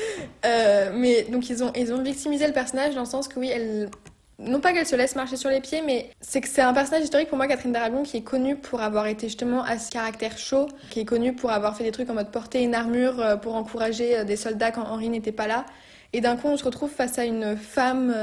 Mais 0.43 1.25
donc, 1.25 1.49
ils 1.51 1.63
ont, 1.63 1.73
ils 1.75 1.93
ont 1.93 2.03
victimisé 2.03 2.47
le 2.47 2.53
personnage 2.53 2.95
dans 2.95 3.03
le 3.03 3.07
sens 3.07 3.29
que, 3.29 3.39
oui, 3.39 3.49
elle. 3.49 3.91
Non 4.39 4.61
pas 4.61 4.73
qu'elle 4.73 4.87
se 4.87 4.97
laisse 4.97 5.15
marcher 5.15 5.37
sur 5.37 5.51
les 5.51 5.61
pieds, 5.61 5.83
mais 5.83 6.11
c'est 6.21 6.41
que 6.41 6.49
c'est 6.49 6.63
un 6.63 6.73
personnage 6.73 7.05
historique 7.05 7.29
pour 7.29 7.37
moi, 7.37 7.47
Catherine 7.47 7.73
d'Aragon, 7.73 8.03
qui 8.03 8.17
est 8.17 8.23
connue 8.23 8.57
pour 8.57 8.81
avoir 8.81 9.07
été 9.07 9.29
justement 9.29 9.63
à 9.63 9.79
ce 9.79 9.91
caractère 9.91 10.37
chaud, 10.39 10.67
qui 10.91 11.01
est 11.01 11.05
connue 11.05 11.35
pour 11.35 11.51
avoir 11.51 11.77
fait 11.77 11.85
des 11.85 11.93
trucs 11.93 12.11
en 12.11 12.15
mode 12.15 12.31
porter 12.31 12.63
une 12.63 12.75
armure 12.75 13.21
euh, 13.21 13.37
pour 13.37 13.55
encourager 13.55 14.25
des 14.25 14.37
soldats 14.37 14.73
quand 14.73 14.83
Henri 14.85 15.09
n'était 15.09 15.33
pas 15.33 15.47
là. 15.47 15.65
Et 16.13 16.21
d'un 16.21 16.37
coup, 16.37 16.49
on 16.49 16.57
se 16.57 16.65
retrouve 16.65 16.91
face 16.91 17.19
à 17.19 17.25
une 17.25 17.57
femme 17.57 18.15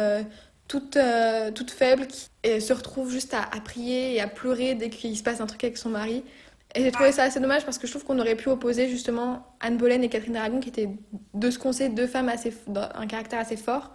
toute, 0.70 0.98
toute 1.53 1.72
faible 1.72 2.08
qui 2.08 2.30
se 2.62 2.72
retrouve 2.72 3.12
juste 3.12 3.34
à, 3.34 3.41
à 3.41 3.60
prier 3.60 4.15
et 4.15 4.22
à 4.22 4.27
pleurer 4.27 4.75
dès 4.75 4.89
qu'il 4.89 5.18
se 5.18 5.24
passe 5.24 5.41
un 5.41 5.46
truc 5.46 5.62
avec 5.65 5.77
son 5.77 5.89
mari. 5.89 6.24
Et 6.74 6.84
j'ai 6.84 6.91
trouvé 6.91 7.12
ça 7.12 7.24
assez 7.24 7.39
dommage 7.39 7.65
parce 7.65 7.77
que 7.77 7.86
je 7.88 7.91
trouve 7.91 8.06
qu'on 8.06 8.20
aurait 8.20 8.36
pu 8.36 8.48
opposer 8.50 8.88
justement 8.88 9.46
Anne 9.60 9.77
Boleyn 9.77 10.01
et 10.01 10.10
Catherine 10.10 10.34
d'Aragon, 10.34 10.60
qui 10.62 10.70
étaient 10.70 10.89
de 11.34 11.51
ce 11.51 11.60
qu'on 11.60 11.74
sait 11.74 11.89
deux 11.89 12.08
femmes 12.08 12.30
assez 12.30 12.53
un 12.96 13.08
caractère 13.08 13.39
assez 13.39 13.58
fort. 13.58 13.91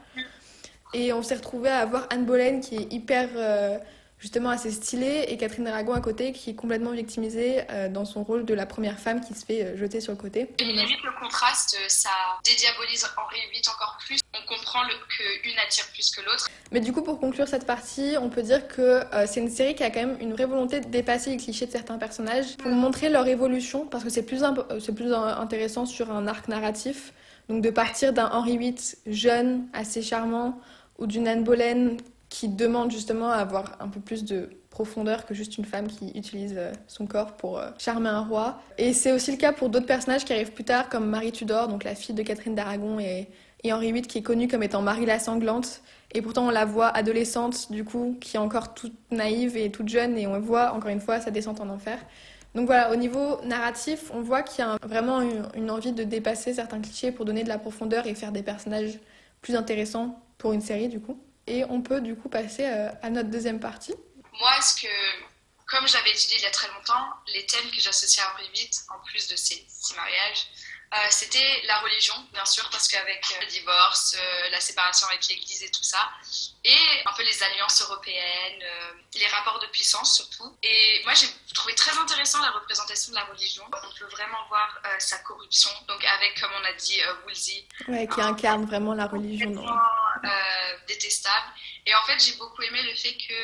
Et 0.95 1.13
on 1.13 1.23
s'est 1.23 1.35
retrouvé 1.35 1.69
à 1.69 1.79
avoir 1.79 2.07
Anne 2.11 2.25
Boleyn 2.25 2.61
qui 2.61 2.77
est 2.77 2.93
hyper 2.93 3.29
euh, 3.37 3.79
justement 4.19 4.51
assez 4.51 4.71
stylée 4.71 5.27
et 5.29 5.37
Catherine 5.37 5.67
Aragon 5.67 5.93
à 5.93 6.01
côté 6.01 6.33
qui 6.33 6.51
est 6.51 6.55
complètement 6.55 6.93
victimisée 6.93 7.63
euh, 7.71 7.89
dans 7.89 8.05
son 8.05 8.23
rôle 8.23 8.45
de 8.45 8.55
la 8.55 8.67
première 8.67 8.99
femme 8.99 9.21
qui 9.21 9.35
se 9.35 9.45
fait 9.45 9.63
euh, 9.63 9.77
jeter 9.77 10.01
sur 10.01 10.13
le 10.13 10.19
côté. 10.19 10.49
Et 10.59 10.65
limite 10.65 11.03
le 11.03 11.21
contraste, 11.21 11.77
ça 11.89 12.11
dédiabolise 12.45 13.05
Henri 13.17 13.41
VIII 13.53 13.63
encore 13.69 13.99
plus. 14.07 14.21
On 14.33 14.47
comprend 14.47 14.81
qu'une 15.09 15.59
attire 15.59 15.87
plus 15.93 16.11
que 16.11 16.21
l'autre. 16.25 16.49
Mais 16.71 16.81
du 16.81 16.93
coup, 16.93 17.03
pour 17.03 17.19
conclure 17.19 17.49
cette 17.49 17.67
partie, 17.67 18.17
on 18.21 18.29
peut 18.29 18.43
dire 18.43 18.69
que 18.69 19.03
c'est 19.27 19.41
une 19.41 19.51
série 19.51 19.75
qui 19.75 19.83
a 19.83 19.91
quand 19.91 20.01
même 20.01 20.17
une 20.21 20.33
vraie 20.33 20.47
volonté 20.47 20.81
de 20.81 20.89
dépasser 20.89 21.31
les 21.31 21.37
clichés 21.37 21.67
de 21.67 21.73
certains 21.73 21.99
personnages 21.99 22.57
pour 22.59 22.71
montrer 22.71 23.09
leur 23.09 23.27
évolution 23.27 23.87
parce 23.87 24.05
que 24.05 24.11
c'est 24.11 24.25
plus, 24.25 24.43
c'est 24.81 24.95
plus 24.95 25.13
intéressant 25.13 25.87
sur 25.87 26.11
un 26.11 26.27
arc 26.27 26.49
narratif. 26.49 27.13
Donc 27.49 27.63
de 27.63 27.71
partir 27.71 28.13
d'un 28.13 28.29
Henri 28.31 28.59
VIII 28.59 28.77
jeune, 29.07 29.69
assez 29.73 30.03
charmant, 30.03 30.59
ou 30.99 31.07
d'une 31.07 31.29
Anne 31.29 31.45
Boleyn 31.45 31.97
qui 32.29 32.49
demande 32.49 32.91
justement 32.91 33.31
à 33.31 33.37
avoir 33.37 33.77
un 33.81 33.89
peu 33.89 34.01
plus 34.01 34.25
de 34.25 34.51
profondeur 34.71 35.25
que 35.25 35.33
juste 35.33 35.57
une 35.57 35.65
femme 35.65 35.87
qui 35.87 36.11
utilise 36.11 36.55
euh, 36.57 36.73
son 36.87 37.07
corps 37.07 37.33
pour 37.37 37.59
euh, 37.59 37.71
charmer 37.79 38.11
un 38.11 38.21
roi. 38.21 38.61
Et 38.77 38.93
c'est 38.93 39.13
aussi 39.13 39.31
le 39.31 39.39
cas 39.39 39.53
pour 39.53 39.71
d'autres 39.71 39.87
personnages 39.87 40.25
qui 40.25 40.33
arrivent 40.35 40.53
plus 40.53 40.65
tard, 40.65 40.89
comme 40.91 41.07
Marie 41.07 41.33
Tudor, 41.33 41.69
donc 41.69 41.83
la 41.83 41.95
fille 41.95 42.15
de 42.15 42.23
Catherine 42.23 42.55
d'Aragon 42.55 43.01
et, 43.01 43.29
et 43.63 43.73
Henri 43.73 43.93
VIII, 43.93 44.03
qui 44.03 44.19
est 44.19 44.23
connue 44.23 44.49
comme 44.49 44.63
étant 44.63 44.83
Marie 44.83 45.07
la 45.07 45.19
sanglante. 45.19 45.81
Et 46.13 46.21
pourtant, 46.21 46.47
on 46.47 46.51
la 46.51 46.67
voit 46.67 46.89
adolescente, 46.89 47.73
du 47.73 47.85
coup, 47.85 48.19
qui 48.21 48.37
est 48.37 48.41
encore 48.41 48.75
toute 48.75 48.93
naïve 49.11 49.57
et 49.57 49.71
toute 49.71 49.89
jeune, 49.89 50.19
et 50.19 50.27
on 50.27 50.39
voit 50.41 50.73
encore 50.73 50.91
une 50.91 51.01
fois 51.01 51.21
sa 51.21 51.31
descente 51.31 51.61
en 51.61 51.69
enfer. 51.71 51.99
Donc 52.55 52.67
voilà, 52.67 52.93
au 52.93 52.97
niveau 52.97 53.41
narratif, 53.45 54.11
on 54.13 54.21
voit 54.21 54.43
qu'il 54.43 54.65
y 54.65 54.69
a 54.69 54.77
vraiment 54.83 55.21
une 55.55 55.71
envie 55.71 55.93
de 55.93 56.05
dépasser 56.05 56.55
certains 56.55 56.81
clichés 56.81 57.13
pour 57.13 57.25
donner 57.25 57.45
de 57.45 57.49
la 57.49 57.59
profondeur 57.59 58.07
et 58.07 58.15
faire 58.15 58.33
des 58.33 58.43
personnages 58.43 58.99
plus 59.41 59.57
intéressants 59.57 60.23
pour 60.39 60.53
une 60.53 60.61
série, 60.61 60.89
du 60.89 61.01
coup. 61.01 61.23
Et 61.47 61.65
on 61.65 61.81
peut 61.81 62.01
du 62.01 62.17
coup 62.17 62.29
passer 62.29 62.65
euh, 62.65 62.91
à 63.03 63.11
notre 63.11 63.31
deuxième 63.31 63.61
partie. 63.61 63.95
Moi, 64.33 64.61
ce 64.61 64.83
que, 64.83 64.89
comme 65.67 65.87
j'avais 65.87 66.11
étudié 66.11 66.37
il 66.39 66.43
y 66.43 66.47
a 66.47 66.51
très 66.51 66.69
longtemps, 66.69 67.07
les 67.33 67.47
thèmes 67.47 67.71
que 67.71 67.81
j'associais 67.81 68.23
à 68.23 68.33
Henri 68.35 68.49
VIII, 68.53 68.71
en 68.89 68.99
plus 69.05 69.29
de 69.29 69.37
ces 69.37 69.65
six 69.69 69.95
mariages, 69.95 70.49
euh, 70.93 70.97
c'était 71.11 71.63
la 71.67 71.79
religion, 71.81 72.15
bien 72.33 72.45
sûr, 72.45 72.69
parce 72.71 72.89
qu'avec 72.89 73.25
euh, 73.33 73.41
le 73.41 73.47
divorce, 73.47 74.17
la 74.51 74.61
séparation 74.61 75.07
avec 75.09 75.27
l'Église 75.29 75.63
et 75.63 75.71
tout 75.71 75.83
ça, 75.83 76.11
et 76.65 77.03
un 77.05 77.13
peu 77.13 77.23
les 77.23 77.43
alliances 77.43 77.83
européennes, 77.83 78.65
les 79.15 79.27
rapports 79.29 79.59
de 79.59 79.67
puissance 79.67 80.17
surtout. 80.17 80.57
Et 80.63 81.03
moi, 81.05 81.15
j'ai 81.15 81.29
trouvé 81.55 81.75
très 81.75 81.97
intéressant 81.99 82.41
la 82.43 82.51
représentation 82.51 83.11
de 83.11 83.17
la 83.17 83.25
religion. 83.25 83.65
On 83.67 83.99
peut 83.99 84.07
vraiment 84.11 84.47
voir 84.49 84.81
sa 84.99 85.19
corruption, 85.19 85.71
donc 85.89 86.05
avec, 86.05 86.41
comme 86.41 86.51
on 86.61 86.65
a 86.65 86.73
dit, 86.75 87.01
Woolsey. 87.25 87.67
Ouais, 87.89 88.07
qui 88.07 88.21
incarne 88.21 88.67
vraiment 88.67 88.95
la 88.95 89.07
religion. 89.07 89.65
Euh, 90.25 90.79
détestable. 90.89 91.47
Et 91.85 91.95
en 91.95 92.03
fait, 92.07 92.19
j'ai 92.19 92.37
beaucoup 92.37 92.63
aimé 92.63 92.83
le 92.83 92.95
fait 92.95 93.15
que 93.15 93.35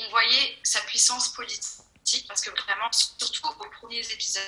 on 0.00 0.08
voyait 0.08 0.58
sa 0.62 0.80
puissance 0.80 1.28
politique, 1.28 1.84
parce 2.26 2.40
que 2.40 2.50
vraiment, 2.50 2.90
surtout 2.92 3.48
aux 3.48 3.70
premiers 3.80 4.00
épisodes, 4.12 4.42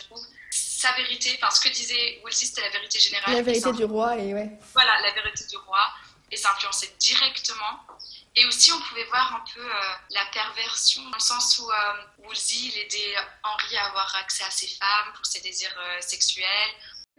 sa 0.50 0.92
vérité, 0.92 1.38
enfin, 1.40 1.50
ce 1.54 1.60
que 1.60 1.72
disait 1.72 2.20
Woolsey, 2.22 2.46
c'était 2.46 2.62
la 2.62 2.70
vérité 2.70 2.98
générale. 2.98 3.34
La 3.34 3.42
vérité 3.42 3.72
du 3.72 3.84
roi, 3.84 4.16
et 4.18 4.34
ouais. 4.34 4.50
Voilà, 4.72 5.00
la 5.02 5.12
vérité 5.12 5.44
du 5.46 5.56
roi, 5.56 5.86
et 6.30 6.36
ça 6.36 6.50
influençait 6.52 6.92
directement. 6.98 7.80
Et 8.34 8.46
aussi, 8.46 8.72
on 8.72 8.80
pouvait 8.80 9.04
voir 9.04 9.42
un 9.42 9.44
peu 9.54 9.60
euh, 9.60 9.74
la 10.10 10.24
perversion, 10.32 11.02
dans 11.04 11.16
le 11.16 11.20
sens 11.20 11.58
où 11.58 11.70
euh, 11.70 12.24
Woolsey, 12.24 12.56
il 12.56 12.78
aidait 12.78 13.14
Henri 13.44 13.76
à 13.76 13.86
avoir 13.86 14.16
accès 14.22 14.44
à 14.44 14.50
ses 14.50 14.68
femmes 14.68 15.12
pour 15.14 15.26
ses 15.26 15.40
désirs 15.40 15.78
sexuels, 16.00 16.74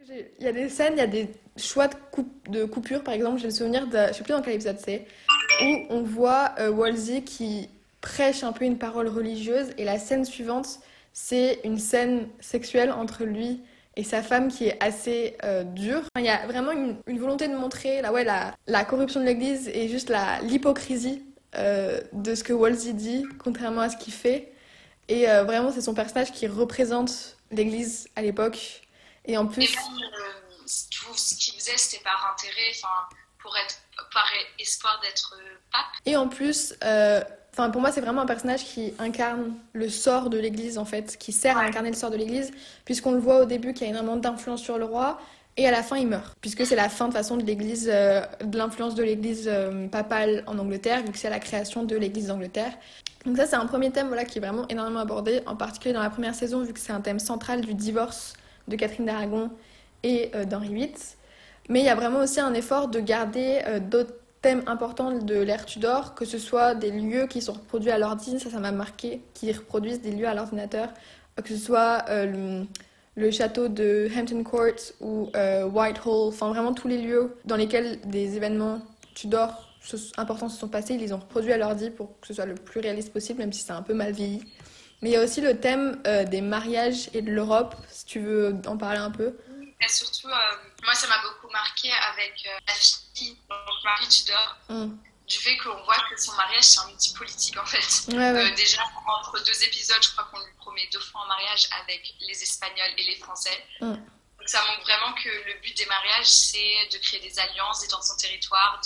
il 0.08 0.44
y 0.44 0.46
a 0.46 0.52
des 0.52 0.68
scènes, 0.68 0.94
il 0.94 0.98
y 0.98 1.02
a 1.02 1.06
des 1.06 1.28
choix 1.56 1.88
de, 1.88 1.96
de 2.48 2.64
coupure, 2.64 3.02
par 3.02 3.14
exemple, 3.14 3.38
j'ai 3.38 3.46
le 3.46 3.52
souvenir 3.52 3.86
de, 3.86 4.08
je 4.08 4.12
sais 4.12 4.22
plus 4.22 4.32
dans 4.32 4.42
quel 4.42 4.54
épisode 4.54 4.78
c'est, 4.84 5.06
où 5.62 5.86
on 5.90 6.02
voit 6.02 6.54
euh, 6.58 6.70
Wolsey 6.70 7.22
qui 7.22 7.68
prêche 8.04 8.44
un 8.44 8.52
peu 8.52 8.64
une 8.64 8.78
parole 8.78 9.08
religieuse 9.08 9.68
et 9.78 9.84
la 9.84 9.98
scène 9.98 10.24
suivante, 10.24 10.80
c'est 11.12 11.60
une 11.64 11.78
scène 11.78 12.28
sexuelle 12.40 12.92
entre 12.92 13.24
lui 13.24 13.62
et 13.96 14.04
sa 14.04 14.22
femme 14.22 14.48
qui 14.48 14.66
est 14.66 14.82
assez 14.82 15.36
euh, 15.44 15.64
dure. 15.64 16.02
Il 16.18 16.24
y 16.24 16.28
a 16.28 16.46
vraiment 16.46 16.72
une, 16.72 17.18
volonté 17.18 17.48
de 17.48 17.56
montrer 17.56 18.02
la, 18.02 18.12
ouais, 18.12 18.24
la, 18.24 18.54
la 18.66 18.84
corruption 18.84 19.20
de 19.20 19.24
l'Église 19.24 19.68
et 19.68 19.88
juste 19.88 20.12
l'hypocrisie 20.42 21.22
euh, 21.56 22.00
de 22.12 22.34
ce 22.34 22.44
que 22.44 22.52
Wolsey 22.52 22.92
dit, 22.92 23.24
contrairement 23.38 23.82
à 23.82 23.90
ce 23.90 23.96
qu'il 23.96 24.12
fait. 24.12 24.52
Et 25.08 25.26
vraiment, 25.26 25.70
c'est 25.70 25.82
son 25.82 25.92
personnage 25.92 26.32
qui 26.32 26.46
représente 26.46 27.36
l'Église 27.50 28.08
à 28.16 28.22
l'époque 28.22 28.84
et 29.26 29.36
en 29.36 29.46
plus. 29.46 29.74
Euh, 29.74 30.66
tout 30.90 31.16
ce 31.16 31.34
qu'il 31.34 31.54
faisait, 31.54 31.76
c'était 31.76 32.02
par 32.02 32.34
intérêt, 32.34 32.72
pour 33.38 33.56
être, 33.56 33.76
par 34.12 34.26
espoir 34.58 35.00
d'être 35.02 35.36
euh, 35.38 35.56
pape. 35.72 35.84
Et 36.06 36.16
en 36.16 36.28
plus, 36.28 36.74
euh, 36.82 37.22
Enfin, 37.56 37.70
pour 37.70 37.80
moi, 37.80 37.92
c'est 37.92 38.00
vraiment 38.00 38.22
un 38.22 38.26
personnage 38.26 38.64
qui 38.64 38.92
incarne 38.98 39.54
le 39.72 39.88
sort 39.88 40.28
de 40.28 40.38
l'Église, 40.38 40.76
en 40.76 40.84
fait, 40.84 41.16
qui 41.16 41.30
sert 41.30 41.56
à 41.56 41.62
incarner 41.62 41.90
le 41.90 41.96
sort 41.96 42.10
de 42.10 42.16
l'Église, 42.16 42.50
puisqu'on 42.84 43.12
le 43.12 43.18
voit 43.18 43.42
au 43.42 43.44
début 43.44 43.72
qu'il 43.72 43.86
y 43.86 43.86
a 43.86 43.92
énormément 43.92 44.16
d'influence 44.16 44.60
sur 44.60 44.76
le 44.76 44.84
roi, 44.84 45.20
et 45.56 45.68
à 45.68 45.70
la 45.70 45.84
fin, 45.84 45.96
il 45.96 46.08
meurt, 46.08 46.34
puisque 46.40 46.66
c'est 46.66 46.74
la 46.74 46.88
fin 46.88 47.06
de 47.06 47.12
façon 47.12 47.36
de 47.36 47.44
l'Église, 47.44 47.86
de 47.86 48.58
l'influence 48.58 48.96
de 48.96 49.04
l'Église 49.04 49.48
papale 49.92 50.42
en 50.48 50.58
Angleterre, 50.58 51.04
vu 51.04 51.12
que 51.12 51.18
c'est 51.18 51.30
la 51.30 51.38
création 51.38 51.84
de 51.84 51.94
l'Église 51.94 52.26
d'Angleterre. 52.26 52.72
Donc 53.24 53.36
ça, 53.36 53.46
c'est 53.46 53.56
un 53.56 53.66
premier 53.66 53.92
thème, 53.92 54.08
voilà, 54.08 54.24
qui 54.24 54.38
est 54.38 54.40
vraiment 54.40 54.66
énormément 54.68 55.00
abordé, 55.00 55.40
en 55.46 55.54
particulier 55.56 55.94
dans 55.94 56.02
la 56.02 56.10
première 56.10 56.34
saison, 56.34 56.62
vu 56.62 56.72
que 56.72 56.80
c'est 56.80 56.92
un 56.92 57.00
thème 57.00 57.20
central 57.20 57.60
du 57.60 57.74
divorce 57.74 58.34
de 58.68 58.76
Catherine 58.76 59.06
d'Aragon 59.06 59.50
et 60.02 60.30
euh, 60.34 60.44
d'Henri 60.44 60.74
VIII. 60.74 60.92
Mais 61.68 61.80
il 61.80 61.86
y 61.86 61.88
a 61.88 61.94
vraiment 61.94 62.18
aussi 62.18 62.40
un 62.40 62.52
effort 62.52 62.88
de 62.88 63.00
garder 63.00 63.60
euh, 63.66 63.80
d'autres 63.80 64.14
thèmes 64.44 64.62
importants 64.66 65.10
de 65.10 65.34
l'ère 65.34 65.66
Tudor, 65.66 66.14
que 66.14 66.24
ce 66.24 66.38
soit 66.38 66.74
des 66.74 66.90
lieux 66.90 67.26
qui 67.26 67.42
sont 67.42 67.54
reproduits 67.54 67.90
à 67.90 67.98
l'ordinateur, 67.98 68.40
ça 68.42 68.50
ça 68.50 68.60
m'a 68.60 68.70
marqué, 68.70 69.20
qui 69.34 69.50
reproduisent 69.50 70.02
des 70.02 70.12
lieux 70.12 70.28
à 70.28 70.34
l'ordinateur, 70.34 70.88
euh, 71.38 71.42
que 71.42 71.48
ce 71.48 71.56
soit 71.56 72.04
le, 73.16 73.30
château 73.30 73.68
de 73.68 74.08
Hampton 74.16 74.44
Court 74.44 74.92
ou 75.00 75.30
Whitehall, 75.72 76.28
enfin 76.28 76.48
vraiment 76.50 76.74
tous 76.74 76.88
les 76.88 76.98
lieux 76.98 77.36
dans 77.44 77.56
lesquels 77.56 78.00
des 78.02 78.36
événements 78.36 78.80
Tudor 79.14 79.74
importants 80.16 80.48
se 80.48 80.58
sont 80.58 80.68
passés, 80.68 80.94
ils 80.94 81.00
les 81.00 81.12
ont 81.12 81.18
reproduits 81.18 81.52
à 81.52 81.58
l'ordi 81.58 81.90
pour 81.90 82.20
que 82.20 82.26
ce 82.26 82.34
soit 82.34 82.46
le 82.46 82.54
plus 82.54 82.80
réaliste 82.80 83.12
possible, 83.12 83.40
même 83.40 83.52
si 83.52 83.62
c'est 83.62 83.72
un 83.72 83.82
peu 83.82 83.94
mal 83.94 84.12
vieilli. 84.12 84.42
Mais 85.02 85.10
il 85.10 85.12
y 85.12 85.16
a 85.16 85.22
aussi 85.22 85.40
le 85.40 85.58
thème 85.58 86.00
euh, 86.06 86.24
des 86.24 86.40
mariages 86.40 87.10
et 87.12 87.20
de 87.20 87.30
l'Europe, 87.30 87.74
si 87.88 88.06
tu 88.06 88.20
veux 88.20 88.56
en 88.66 88.76
parler 88.76 89.00
un 89.00 89.10
peu. 89.10 89.36
Et 89.84 89.88
surtout, 89.88 90.28
euh, 90.28 90.73
moi, 90.84 90.94
ça 90.94 91.06
m'a 91.08 91.18
beaucoup 91.22 91.50
marqué 91.52 91.90
avec 92.12 92.46
euh, 92.46 92.58
la 92.66 92.74
fille, 92.74 93.36
donc 93.48 93.84
Marie 93.84 94.08
Tudor, 94.08 94.56
mm. 94.68 94.96
du 95.26 95.36
fait 95.36 95.56
qu'on 95.58 95.82
voit 95.84 95.98
que 96.10 96.20
son 96.20 96.32
mariage, 96.34 96.64
c'est 96.64 96.80
un 96.80 96.90
outil 96.90 97.14
politique, 97.14 97.58
en 97.58 97.66
fait. 97.66 98.10
déjà, 98.54 98.82
entre 99.06 99.42
deux 99.44 99.64
épisodes, 99.64 100.02
je 100.02 100.10
crois 100.12 100.24
qu'on 100.24 100.40
lui 100.40 100.52
promet 100.58 100.88
deux 100.92 101.00
fois 101.00 101.22
en 101.22 101.26
mariage 101.26 101.68
avec 101.82 102.14
les 102.20 102.42
Espagnols 102.42 102.94
et 102.98 103.02
les 103.04 103.16
Français. 103.16 103.64
Mm. 103.80 103.94
Donc 103.94 104.48
ça 104.50 104.62
montre 104.68 104.82
vraiment 104.82 105.14
que 105.14 105.28
le 105.28 105.58
but 105.62 105.74
des 105.78 105.86
mariages, 105.86 106.26
c'est 106.26 106.88
de 106.92 106.98
créer 106.98 107.20
des 107.20 107.38
alliances, 107.38 107.80
d'étendre 107.80 108.04
son 108.04 108.16
territoire, 108.16 108.78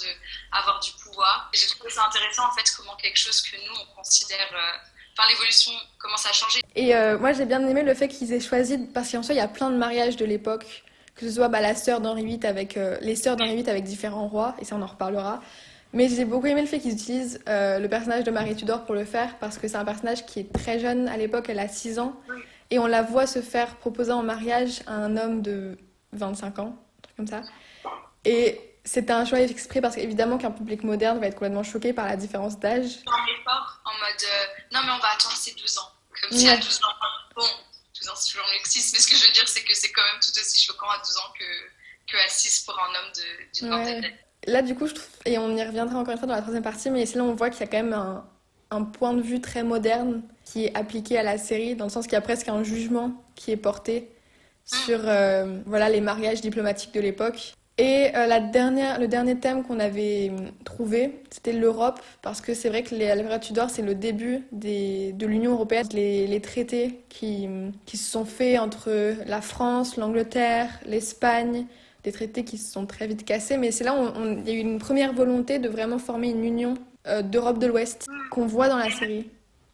d'avoir 0.52 0.78
du 0.78 0.93
pouvoir. 0.93 1.50
J'ai 1.52 1.67
trouvé 1.67 1.90
ça 1.90 2.07
intéressant, 2.07 2.47
en 2.47 2.52
fait, 2.52 2.71
comment 2.76 2.95
quelque 2.95 3.19
chose 3.19 3.43
que 3.43 3.57
nous, 3.57 3.75
on 3.75 3.95
considère 3.97 4.55
l'évolution 5.26 5.73
commence 5.99 6.26
à 6.26 6.33
changer. 6.33 6.61
Et 6.75 6.95
euh, 6.95 7.19
moi, 7.19 7.33
j'ai 7.33 7.45
bien 7.45 7.67
aimé 7.67 7.83
le 7.83 7.95
fait 7.95 8.09
qu'ils 8.09 8.33
aient 8.33 8.40
choisi, 8.40 8.78
parce 8.95 9.11
qu'en 9.11 9.23
soi, 9.23 9.35
il 9.35 9.38
y 9.38 9.40
a 9.43 9.49
plein 9.49 9.71
de 9.71 9.76
mariages 9.76 10.17
de 10.17 10.25
l'époque, 10.25 10.85
que 11.18 11.26
ce 11.26 11.34
soit 11.34 11.48
bah, 11.48 11.60
la 11.60 11.75
sœur 11.75 12.00
d'Henri 12.00 12.25
VIII 12.25 12.46
avec 12.46 12.76
euh, 12.76 12.96
les 13.00 13.16
sœurs 13.16 13.37
d'Henri 13.37 13.56
VIII 13.56 13.68
avec 13.68 13.84
différents 13.84 14.28
rois, 14.28 14.54
et 14.60 14.64
ça, 14.64 14.76
on 14.76 14.82
en 14.82 14.87
reparlera. 14.87 15.42
Mais 15.92 16.08
j'ai 16.08 16.25
beaucoup 16.25 16.46
aimé 16.46 16.60
le 16.60 16.66
fait 16.66 16.78
qu'ils 16.78 16.92
utilisent 16.92 17.40
euh, 17.48 17.78
le 17.78 17.88
personnage 17.88 18.25
de 18.25 18.30
Marie 18.30 18.54
Tudor 18.54 18.84
pour 18.84 18.94
le 18.94 19.04
faire, 19.04 19.37
parce 19.38 19.58
que 19.58 19.68
c'est 19.68 19.76
un 19.76 19.84
personnage 19.84 20.26
qui 20.26 20.40
est 20.40 20.52
très 20.52 20.78
jeune 20.78 21.08
à 21.08 21.16
l'époque, 21.16 21.46
elle 21.48 21.58
a 21.58 21.68
6 21.68 21.98
ans, 21.98 22.14
et 22.70 22.78
on 22.78 22.87
la 22.87 23.02
voit 23.02 23.26
se 23.26 23.40
faire 23.40 23.76
proposer 23.76 24.12
en 24.12 24.22
mariage 24.22 24.82
à 24.87 24.94
un 24.94 25.16
homme 25.16 25.42
de 25.42 25.76
25 26.12 26.58
ans, 26.58 26.76
un 26.76 27.02
truc 27.02 27.16
comme 27.16 27.26
ça. 27.26 27.42
Et 28.25 28.60
c'était 28.84 29.12
un 29.12 29.25
choix 29.25 29.40
exprès 29.40 29.80
parce 29.80 29.96
qu'évidemment 29.96 30.38
qu'un 30.38 30.50
public 30.50 30.82
moderne 30.84 31.18
va 31.18 31.26
être 31.26 31.34
complètement 31.34 31.62
choqué 31.62 31.92
par 31.92 32.06
la 32.06 32.16
différence 32.16 32.58
d'âge. 32.58 32.98
Effort 33.06 33.80
en 33.84 33.92
mode 33.92 34.22
euh, 34.22 34.46
non 34.72 34.80
mais 34.84 34.92
on 34.92 34.98
va 34.98 35.08
attendre 35.14 35.37
ces 35.37 35.54
12 35.54 35.78
ans. 35.78 35.90
Comme 36.22 36.38
si 36.38 36.48
à 36.48 36.56
12 36.56 36.80
ans, 36.84 37.06
bon, 37.37 37.44
12 38.09 38.11
ans, 38.11 38.17
c'est 38.17 38.31
toujours 38.33 38.47
mieux 38.53 38.62
que 38.62 38.69
6. 38.69 38.93
Mais 38.93 38.99
ce 38.99 39.09
que 39.09 39.17
je 39.17 39.27
veux 39.27 39.33
dire, 39.33 39.49
c'est 39.49 39.62
que 39.62 39.75
c'est 39.75 39.91
quand 39.93 40.03
même 40.03 40.21
tout 40.21 40.31
aussi 40.38 40.59
choquant 40.59 40.88
à 40.88 40.99
12 40.99 41.17
ans 41.17 41.33
que, 41.38 42.12
que 42.12 42.17
à 42.17 42.29
6 42.29 42.61
pour 42.61 42.75
un 42.75 42.88
homme 42.88 43.12
d'une 43.55 43.69
vingtaine 43.69 44.00
d'années. 44.00 44.15
Là, 44.47 44.62
du 44.62 44.75
coup, 44.75 44.87
je 44.87 44.95
trouve, 44.95 45.09
et 45.25 45.37
on 45.38 45.57
y 45.57 45.62
reviendra 45.62 45.99
encore 45.99 46.12
une 46.12 46.19
fois 46.19 46.29
dans 46.29 46.35
la 46.35 46.41
troisième 46.41 46.62
partie, 46.62 46.91
mais 46.91 47.05
là 47.05 47.25
on 47.25 47.35
voit 47.35 47.50
qu'il 47.50 47.61
y 47.61 47.65
a 47.65 47.67
quand 47.67 47.83
même 47.83 47.93
un, 47.93 48.25
un, 48.71 48.85
point 48.85 49.12
de 49.12 49.21
vue 49.21 49.41
très 49.41 49.65
moderne 49.65 50.23
qui 50.45 50.67
est 50.67 50.77
appliqué 50.77 51.19
à 51.19 51.25
la 51.25 51.38
série, 51.38 51.75
dans 51.75 51.87
le 51.87 51.91
sens 51.91 52.05
qu'il 52.05 52.12
y 52.12 52.17
a 52.17 52.21
presque 52.21 52.49
un 52.49 52.62
jugement 52.62 53.12
qui 53.35 53.50
est 53.50 53.57
porté 53.57 54.09
sur 54.65 55.00
euh, 55.05 55.61
voilà, 55.67 55.88
les 55.88 56.00
mariages 56.00 56.41
diplomatiques 56.41 56.93
de 56.93 57.00
l'époque. 57.00 57.55
Et 57.78 58.11
euh, 58.16 58.26
la 58.26 58.40
dernière, 58.40 58.99
le 58.99 59.06
dernier 59.06 59.38
thème 59.38 59.62
qu'on 59.62 59.78
avait 59.78 60.30
hum, 60.30 60.50
trouvé, 60.64 61.23
c'était 61.30 61.52
l'Europe, 61.52 62.00
parce 62.23 62.40
que 62.40 62.52
c'est 62.52 62.68
vrai 62.68 62.82
que 62.82 62.94
les 62.94 63.38
Tudor, 63.40 63.70
c'est 63.70 63.82
le 63.82 63.94
début 63.94 64.44
de 64.50 65.26
l'Union 65.26 65.52
européenne, 65.52 65.87
les, 65.92 66.40
traités 66.40 67.00
qui, 67.08 67.47
hum, 67.47 67.73
qui 67.87 67.97
se 67.97 68.11
sont 68.11 68.25
faits 68.25 68.58
entre 68.58 69.14
la 69.26 69.40
France, 69.40 69.97
l'Angleterre, 69.97 70.70
l'Espagne, 70.87 71.66
des 72.02 72.11
traités 72.11 72.44
qui 72.44 72.58
se 72.58 72.73
sont 72.73 72.85
très 72.85 73.06
vite 73.06 73.25
cassés, 73.25 73.56
mais 73.56 73.70
c'est 73.70 73.85
là 73.85 73.94
où 73.94 74.11
il 74.25 74.49
y 74.49 74.50
a 74.50 74.54
eu 74.54 74.58
une 74.58 74.78
première 74.78 75.12
volonté 75.12 75.61
de 75.61 75.68
vraiment 75.68 75.99
former 75.99 76.30
une 76.30 76.44
union 76.44 76.75
euh, 77.06 77.23
d'Europe 77.23 77.58
de 77.58 77.66
l'Ouest 77.66 78.08
qu'on 78.30 78.47
voit 78.47 78.68
dans 78.68 78.76
la 78.76 78.90
série. 78.90 79.30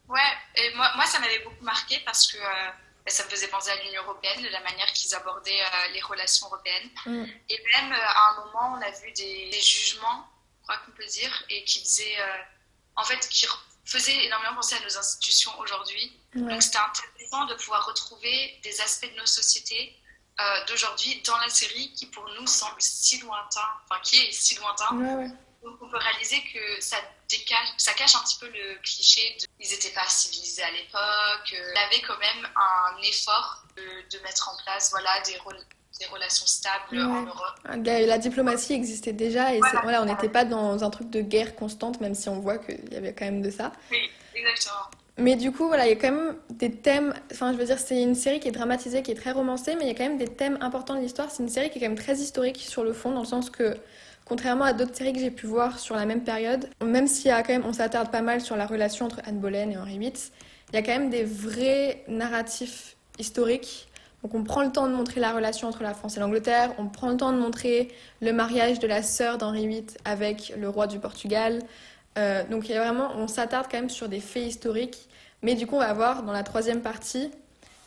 Ouais, 0.07 0.19
et 0.57 0.75
moi, 0.75 0.87
moi 0.95 1.05
ça 1.05 1.19
m'avait 1.19 1.43
beaucoup 1.43 1.63
marqué 1.63 1.97
parce 2.05 2.31
que 2.31 2.37
euh, 2.37 2.71
ça 3.11 3.23
me 3.25 3.29
faisait 3.29 3.47
penser 3.47 3.69
à 3.69 3.83
l'Union 3.83 4.03
européenne, 4.03 4.41
de 4.41 4.49
la 4.49 4.61
manière 4.61 4.91
qu'ils 4.93 5.13
abordaient 5.13 5.61
euh, 5.61 5.87
les 5.93 6.01
relations 6.01 6.47
européennes. 6.47 6.89
Mm. 7.05 7.25
Et 7.49 7.63
même 7.75 7.93
à 7.93 8.31
un 8.31 8.45
moment, 8.45 8.77
on 8.77 8.81
a 8.81 8.91
vu 8.91 9.11
des, 9.11 9.51
jugements, 9.61 10.27
je 10.59 10.63
crois 10.63 10.77
qu'on 10.85 10.91
peut 10.91 11.05
dire, 11.05 11.43
et 11.49 11.63
qui 11.63 11.79
faisaient, 11.81 12.17
en 12.95 13.03
fait, 13.03 13.19
qui 13.29 13.47
faisaient 13.85 14.25
énormément 14.25 14.55
penser 14.55 14.75
à 14.75 14.79
nos 14.79 14.97
institutions 14.97 15.51
aujourd'hui. 15.59 16.19
Donc 16.33 16.61
c'était 16.61 16.79
intéressant 16.79 17.45
de 17.45 17.53
pouvoir 17.55 17.85
retrouver 17.85 18.59
des 18.63 18.81
aspects 18.81 19.11
de 19.11 19.17
nos 19.17 19.25
sociétés 19.25 19.95
euh, 20.37 20.65
d'aujourd'hui 20.67 21.21
dans 21.25 21.37
la 21.37 21.47
série 21.47 21.93
qui 21.93 22.07
pour 22.07 22.27
nous 22.37 22.45
semble 22.45 22.75
si 22.79 23.19
lointain, 23.19 23.61
enfin 23.85 24.01
qui 24.03 24.17
est 24.17 24.31
si 24.33 24.55
lointain. 24.55 25.31
Donc 25.65 25.77
on 25.81 25.89
peut 25.89 25.97
réaliser 25.97 26.37
que 26.53 26.79
ça, 26.79 26.97
décache, 27.27 27.73
ça 27.77 27.91
cache 27.93 28.15
un 28.15 28.19
petit 28.19 28.37
peu 28.39 28.45
le 28.45 28.79
cliché 28.83 29.35
de 29.39 29.47
ils 29.59 29.71
n'étaient 29.71 29.93
pas 29.95 30.07
civilisés 30.07 30.61
à 30.61 30.69
l'époque. 30.69 31.53
Euh, 31.53 31.71
il 31.73 31.81
y 31.81 31.83
avait 31.83 32.01
quand 32.05 32.19
même 32.19 32.47
un 32.55 33.01
effort 33.01 33.65
de, 33.75 34.19
mettre 34.23 34.53
en 34.53 34.63
place 34.63 34.91
voilà, 34.91 35.09
des, 35.25 35.33
des 35.99 36.05
relations 36.05 36.45
stables 36.45 36.99
en 36.99 37.23
Europe. 37.23 37.83
La, 37.83 38.17
diplomatie 38.19 38.73
existait 38.73 39.13
déjà 39.13 39.55
et 39.55 39.59
voilà, 39.81 40.03
on 40.03 40.05
n'était 40.05 40.29
pas 40.29 40.45
dans 40.45 40.83
un 40.83 40.89
truc 40.91 41.09
de 41.09 41.21
guerre 41.21 41.55
constante, 41.55 41.99
même 41.99 42.13
si 42.13 42.29
on 42.29 42.39
voit 42.39 42.59
qu'il 42.59 42.93
y 42.93 42.95
avait 42.95 43.13
quand 43.13 43.25
même 43.25 43.41
de 43.41 43.49
ça. 43.49 43.71
Oui, 43.89 44.11
exactement. 44.35 44.85
Mais 45.17 45.35
du 45.35 45.51
coup, 45.51 45.67
voilà, 45.67 45.87
il 45.87 45.89
y 45.89 45.93
a 45.93 45.95
quand 45.95 46.11
même 46.11 46.37
des 46.49 46.71
thèmes. 46.71 47.13
Enfin, 47.31 47.53
je 47.53 47.57
veux 47.57 47.65
dire, 47.65 47.79
c'est 47.79 48.01
une 48.01 48.15
série 48.15 48.39
qui 48.39 48.49
est 48.49 48.51
dramatisée, 48.51 49.01
qui 49.01 49.11
est 49.11 49.15
très 49.15 49.31
romancée, 49.31 49.75
mais 49.75 49.85
il 49.85 49.87
y 49.87 49.91
a 49.91 49.93
quand 49.95 50.03
même 50.03 50.17
des 50.17 50.27
thèmes 50.27 50.57
importants 50.61 50.93
de 50.95 50.99
l'histoire. 50.99 51.31
C'est 51.31 51.41
une 51.41 51.49
série 51.49 51.69
qui 51.69 51.77
est 51.77 51.81
quand 51.81 51.87
même 51.87 51.97
très 51.97 52.15
historique 52.17 52.57
sur 52.57 52.83
le 52.83 52.91
fond, 52.91 53.11
dans 53.11 53.21
le 53.21 53.25
sens 53.25 53.49
que, 53.49 53.77
contrairement 54.25 54.65
à 54.65 54.73
d'autres 54.73 54.95
séries 54.95 55.13
que 55.13 55.19
j'ai 55.19 55.31
pu 55.31 55.45
voir 55.45 55.79
sur 55.79 55.95
la 55.95 56.05
même 56.05 56.23
période, 56.23 56.69
même 56.83 57.07
s'il 57.07 57.27
y 57.27 57.31
a 57.31 57.41
quand 57.43 57.53
même, 57.53 57.65
on 57.65 57.73
s'attarde 57.73 58.11
pas 58.11 58.21
mal 58.21 58.41
sur 58.41 58.57
la 58.57 58.65
relation 58.65 59.05
entre 59.05 59.21
Anne 59.25 59.39
Boleyn 59.39 59.69
et 59.69 59.77
Henri 59.77 59.99
VIII, 59.99 60.13
il 60.69 60.75
y 60.75 60.77
a 60.77 60.81
quand 60.81 60.91
même 60.91 61.09
des 61.09 61.23
vrais 61.23 62.03
narratifs 62.07 62.97
historiques. 63.19 63.87
Donc, 64.23 64.33
on 64.33 64.43
prend 64.43 64.63
le 64.63 64.71
temps 64.71 64.87
de 64.87 64.93
montrer 64.93 65.21
la 65.21 65.31
relation 65.31 65.67
entre 65.67 65.83
la 65.83 65.93
France 65.93 66.17
et 66.17 66.19
l'Angleterre, 66.19 66.73
on 66.79 66.87
prend 66.87 67.09
le 67.09 67.17
temps 67.17 67.31
de 67.31 67.37
montrer 67.37 67.89
le 68.21 68.33
mariage 68.33 68.79
de 68.79 68.87
la 68.87 69.03
sœur 69.03 69.37
d'Henri 69.37 69.67
VIII 69.67 69.85
avec 70.03 70.53
le 70.57 70.67
roi 70.67 70.87
du 70.87 70.97
Portugal. 70.97 71.61
Euh, 72.17 72.43
donc 72.49 72.67
il 72.67 72.71
y 72.71 72.75
a 72.75 72.83
vraiment, 72.83 73.11
on 73.17 73.27
s'attarde 73.27 73.67
quand 73.69 73.77
même 73.77 73.89
sur 73.89 74.09
des 74.09 74.19
faits 74.19 74.43
historiques, 74.43 75.07
mais 75.43 75.53
du 75.53 75.67
coup 75.67 75.75
on 75.75 75.79
va 75.79 75.93
voir 75.93 76.23
dans 76.23 76.31
la 76.31 76.43
troisième 76.43 76.81
partie 76.81 77.29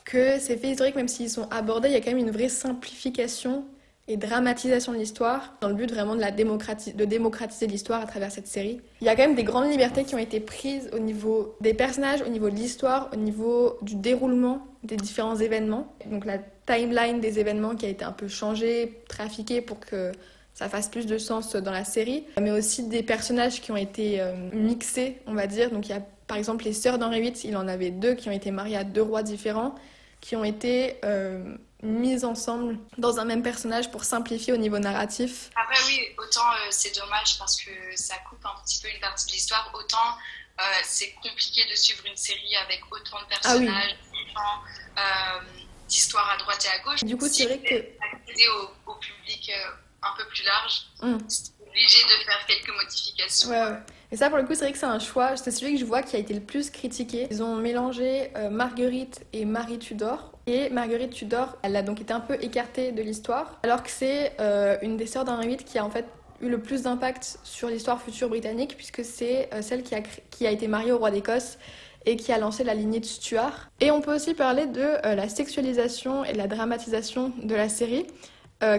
que 0.05 0.39
ces 0.39 0.57
faits 0.57 0.71
historiques, 0.71 0.95
même 0.95 1.09
s'ils 1.09 1.31
sont 1.31 1.49
abordés, 1.51 1.89
il 1.89 1.95
y 1.95 1.97
a 1.97 2.01
quand 2.01 2.11
même 2.11 2.19
une 2.19 2.31
vraie 2.31 2.49
simplification 2.49 3.65
et 4.09 4.17
dramatisation 4.17 4.93
de 4.93 4.99
l'histoire, 4.99 5.55
dans 5.61 5.69
le 5.69 5.75
but 5.75 5.91
vraiment 5.93 6.17
de, 6.17 6.21
la 6.21 6.31
de 6.31 7.05
démocratiser 7.05 7.67
l'histoire 7.67 8.01
à 8.01 8.07
travers 8.07 8.33
cette 8.33 8.47
série. 8.47 8.81
Il 9.03 9.07
y 9.07 9.11
a 9.11 9.15
quand 9.15 9.23
même 9.23 9.35
des 9.35 9.45
grandes 9.45 9.71
libertés 9.71 10.05
qui 10.05 10.15
ont 10.15 10.19
été 10.19 10.41
prises 10.41 10.89
au 10.95 10.99
niveau 10.99 11.55
des 11.61 11.75
personnages, 11.75 12.23
au 12.23 12.31
niveau 12.31 12.49
de 12.49 12.57
l'histoire, 12.57 13.11
au 13.13 13.17
niveau 13.17 13.77
du 13.83 13.97
déroulement 13.97 14.67
des 14.83 14.97
différents 14.97 15.37
événements. 15.37 15.93
Donc 16.07 16.25
la 16.25 16.39
timeline 16.67 17.21
des 17.21 17.39
événements 17.39 17.77
qui 17.77 17.85
a 17.85 17.91
été 17.91 18.05
un 18.05 18.13
peu 18.13 18.29
changée, 18.29 19.03
trafiquée 19.09 19.61
pour 19.61 19.79
que 19.79 20.13
ça 20.55 20.69
fasse 20.69 20.89
plus 20.89 21.07
de 21.07 21.19
sens 21.19 21.55
dans 21.55 21.71
la 21.71 21.85
série, 21.85 22.25
mais 22.41 22.51
aussi 22.51 22.89
des 22.89 23.03
personnages 23.03 23.61
qui 23.61 23.71
ont 23.71 23.77
été 23.77 24.21
euh, 24.21 24.33
mixés, 24.53 25.19
on 25.27 25.35
va 25.35 25.47
dire. 25.47 25.71
Donc 25.71 25.87
il 25.87 25.93
y 25.93 25.95
a 25.95 26.03
par 26.27 26.37
exemple 26.37 26.65
les 26.65 26.73
sœurs 26.73 26.99
d'Henri 26.99 27.21
VIII, 27.21 27.41
il 27.45 27.57
en 27.57 27.69
avait 27.69 27.91
deux 27.91 28.15
qui 28.15 28.29
ont 28.29 28.33
été 28.33 28.51
mariées 28.51 28.77
à 28.77 28.85
deux 28.85 29.03
rois 29.03 29.23
différents, 29.23 29.75
qui 30.21 30.35
ont 30.35 30.45
été 30.45 30.97
euh, 31.05 31.55
mises 31.83 32.25
ensemble 32.25 32.79
dans 32.97 33.19
un 33.19 33.25
même 33.25 33.43
personnage 33.43 33.91
pour 33.91 34.05
simplifier 34.05 34.53
au 34.53 34.57
niveau 34.57 34.79
narratif. 34.79 35.51
Après 35.55 35.79
oui, 35.87 36.01
autant 36.19 36.51
euh, 36.53 36.67
c'est 36.71 36.95
dommage 36.99 37.39
parce 37.39 37.61
que 37.61 37.71
ça 37.95 38.17
coupe 38.29 38.45
un 38.45 38.61
petit 38.65 38.81
peu 38.81 38.89
une 38.89 39.01
partie 39.01 39.27
de 39.27 39.33
l'histoire, 39.33 39.71
autant 39.75 40.17
c'est 40.83 41.13
compliqué 41.23 41.65
de 41.71 41.77
suivre 41.77 42.03
une 42.05 42.17
série 42.17 42.57
avec 42.57 42.81
autant 42.91 43.21
de 43.21 43.27
ah 43.31 43.39
personnages, 43.41 43.97
autant 44.13 44.63
d'histoires 45.87 46.31
à 46.31 46.37
droite 46.37 46.65
et 46.65 46.81
à 46.81 46.83
gauche. 46.83 47.05
Du 47.05 47.17
coup, 47.17 47.29
c'est 47.29 47.45
vrai 47.47 47.59
que... 47.59 47.75
Accéder 48.13 48.49
au, 48.49 48.91
au 48.91 48.95
public 48.97 49.53
un 50.03 50.17
peu 50.17 50.27
plus 50.27 50.43
large, 50.43 50.83
mm. 51.01 51.19
c'est 51.29 51.53
obligé 51.65 52.03
de 52.03 52.25
faire 52.25 52.45
quelques 52.47 52.75
modifications. 52.75 53.51
Ouais, 53.51 53.63
ouais. 53.63 53.79
Et 54.11 54.17
ça, 54.17 54.31
pour 54.31 54.39
le 54.39 54.45
coup, 54.45 54.55
c'est 54.55 54.65
vrai 54.65 54.73
que 54.73 54.79
c'est 54.79 54.87
un 54.87 54.99
choix. 54.99 55.37
C'est 55.37 55.51
celui 55.51 55.75
que 55.75 55.81
je 55.81 55.85
vois 55.85 56.03
qui 56.03 56.17
a 56.17 56.19
été 56.19 56.33
le 56.33 56.41
plus 56.41 56.71
critiqué. 56.71 57.29
Ils 57.31 57.43
ont 57.43 57.57
mélangé 57.57 58.31
euh, 58.37 58.49
Marguerite 58.49 59.27
et 59.35 59.45
Marie 59.45 59.79
Tudor. 59.79 60.33
Et 60.47 60.71
Marguerite 60.71 61.13
Tudor, 61.13 61.59
elle 61.63 61.77
a 61.77 61.83
donc 61.83 62.01
été 62.01 62.13
un 62.13 62.21
peu 62.21 62.39
écartée 62.41 62.93
de 62.93 63.03
l'histoire, 63.03 63.59
alors 63.63 63.83
que 63.83 63.91
c'est 63.91 64.33
euh, 64.41 64.79
une 64.81 64.97
des 64.97 65.07
sœurs 65.07 65.27
d'Henri 65.27 65.49
VIII 65.49 65.59
qui 65.59 65.77
a 65.77 65.85
en 65.85 65.91
fait 65.91 66.07
eu 66.41 66.49
le 66.49 66.59
plus 66.59 66.85
d'impact 66.85 67.39
sur 67.43 67.69
l'histoire 67.69 68.01
future 68.01 68.31
britannique, 68.31 68.75
puisque 68.77 69.05
c'est 69.05 69.51
euh, 69.53 69.61
celle 69.61 69.83
qui 69.83 69.95
a, 69.95 70.01
qui 70.31 70.47
a 70.47 70.51
été 70.51 70.69
mariée 70.69 70.93
au 70.93 70.99
roi 70.99 71.11
d'Écosse 71.11 71.59
et 72.07 72.17
qui 72.17 72.33
a 72.33 72.39
lancé 72.39 72.65
la 72.65 72.73
lignée 72.73 73.01
de 73.01 73.05
Stuart. 73.05 73.69
Et 73.81 73.91
on 73.91 74.01
peut 74.01 74.15
aussi 74.15 74.33
parler 74.33 74.65
de 74.65 75.15
la 75.15 75.29
sexualisation 75.29 76.25
et 76.25 76.33
la 76.33 76.47
dramatisation 76.47 77.33
de 77.43 77.55
la 77.55 77.69
série, 77.69 78.07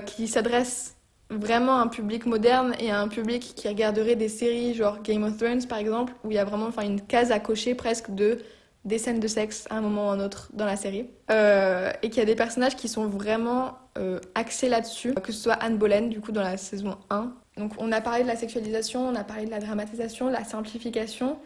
qui 0.07 0.27
s'adresse 0.27 0.95
vraiment 1.29 1.79
un 1.79 1.87
public 1.87 2.25
moderne 2.25 2.75
et 2.79 2.91
un 2.91 3.07
public 3.07 3.53
qui 3.55 3.67
regarderait 3.67 4.15
des 4.15 4.29
séries 4.29 4.73
genre 4.73 5.01
Game 5.01 5.23
of 5.23 5.37
Thrones 5.37 5.65
par 5.67 5.77
exemple, 5.77 6.13
où 6.23 6.31
il 6.31 6.35
y 6.35 6.39
a 6.39 6.45
vraiment 6.45 6.67
enfin, 6.67 6.83
une 6.83 7.01
case 7.01 7.31
à 7.31 7.39
cocher 7.39 7.75
presque 7.75 8.13
de 8.13 8.39
des 8.85 8.97
scènes 8.97 9.19
de 9.19 9.27
sexe 9.27 9.67
à 9.69 9.75
un 9.75 9.81
moment 9.81 10.07
ou 10.07 10.09
à 10.09 10.13
un 10.13 10.19
autre 10.19 10.49
dans 10.53 10.65
la 10.65 10.75
série. 10.75 11.09
Euh, 11.29 11.91
et 12.01 12.09
qu'il 12.09 12.19
y 12.19 12.21
a 12.21 12.25
des 12.25 12.35
personnages 12.35 12.75
qui 12.75 12.87
sont 12.87 13.07
vraiment 13.07 13.77
euh, 13.97 14.19
axés 14.35 14.69
là-dessus, 14.69 15.13
que 15.15 15.31
ce 15.31 15.43
soit 15.43 15.53
Anne 15.53 15.77
Boleyn 15.77 16.07
du 16.07 16.21
coup 16.21 16.31
dans 16.31 16.41
la 16.41 16.57
saison 16.57 16.97
1. 17.09 17.31
Donc 17.57 17.73
on 17.77 17.91
a 17.91 18.01
parlé 18.01 18.23
de 18.23 18.27
la 18.27 18.35
sexualisation, 18.35 19.07
on 19.07 19.15
a 19.15 19.23
parlé 19.23 19.45
de 19.45 19.51
la 19.51 19.59
dramatisation, 19.59 20.29
la 20.29 20.45
simplification, 20.45 21.37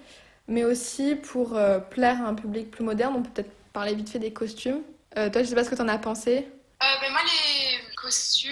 mais 0.47 0.63
aussi 0.63 1.15
pour 1.15 1.57
euh, 1.57 1.79
plaire 1.79 2.23
à 2.23 2.27
un 2.27 2.35
public 2.35 2.69
plus 2.69 2.83
moderne, 2.83 3.15
on 3.17 3.23
peut 3.23 3.31
peut-être 3.33 3.51
parler 3.73 3.95
vite 3.95 4.09
fait 4.09 4.19
des 4.19 4.31
costumes. 4.31 4.81
toi 5.15 5.41
je 5.41 5.43
sais 5.43 5.55
pas 5.55 5.63
ce 5.63 5.69
que 5.71 5.75
tu 5.75 5.81
en 5.81 5.87
as 5.87 5.97
pensé. 5.97 6.47
Ben 6.79 7.11
moi 7.11 7.21
les 7.23 7.95
costumes, 7.95 8.51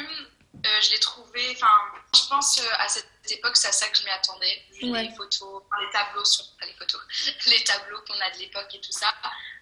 je 0.81 0.91
l'ai 0.91 0.99
trouvé, 0.99 1.55
enfin, 1.55 1.71
je 2.13 2.27
pense 2.29 2.59
euh, 2.59 2.69
à 2.79 2.87
cette 2.87 3.07
époque, 3.29 3.55
c'est 3.55 3.69
à 3.69 3.71
ça 3.71 3.87
que 3.87 3.97
je 3.97 4.03
m'y 4.03 4.09
attendais, 4.09 4.61
les 4.81 5.15
photos, 5.15 5.63
les 5.79 5.89
tableaux, 5.91 6.25
sur, 6.25 6.45
pas 6.59 6.65
les 6.65 6.73
photos, 6.73 7.01
les 7.47 7.63
tableaux 7.63 7.99
qu'on 8.07 8.19
a 8.19 8.29
de 8.31 8.39
l'époque 8.39 8.67
et 8.73 8.81
tout 8.81 8.91
ça. 8.91 9.13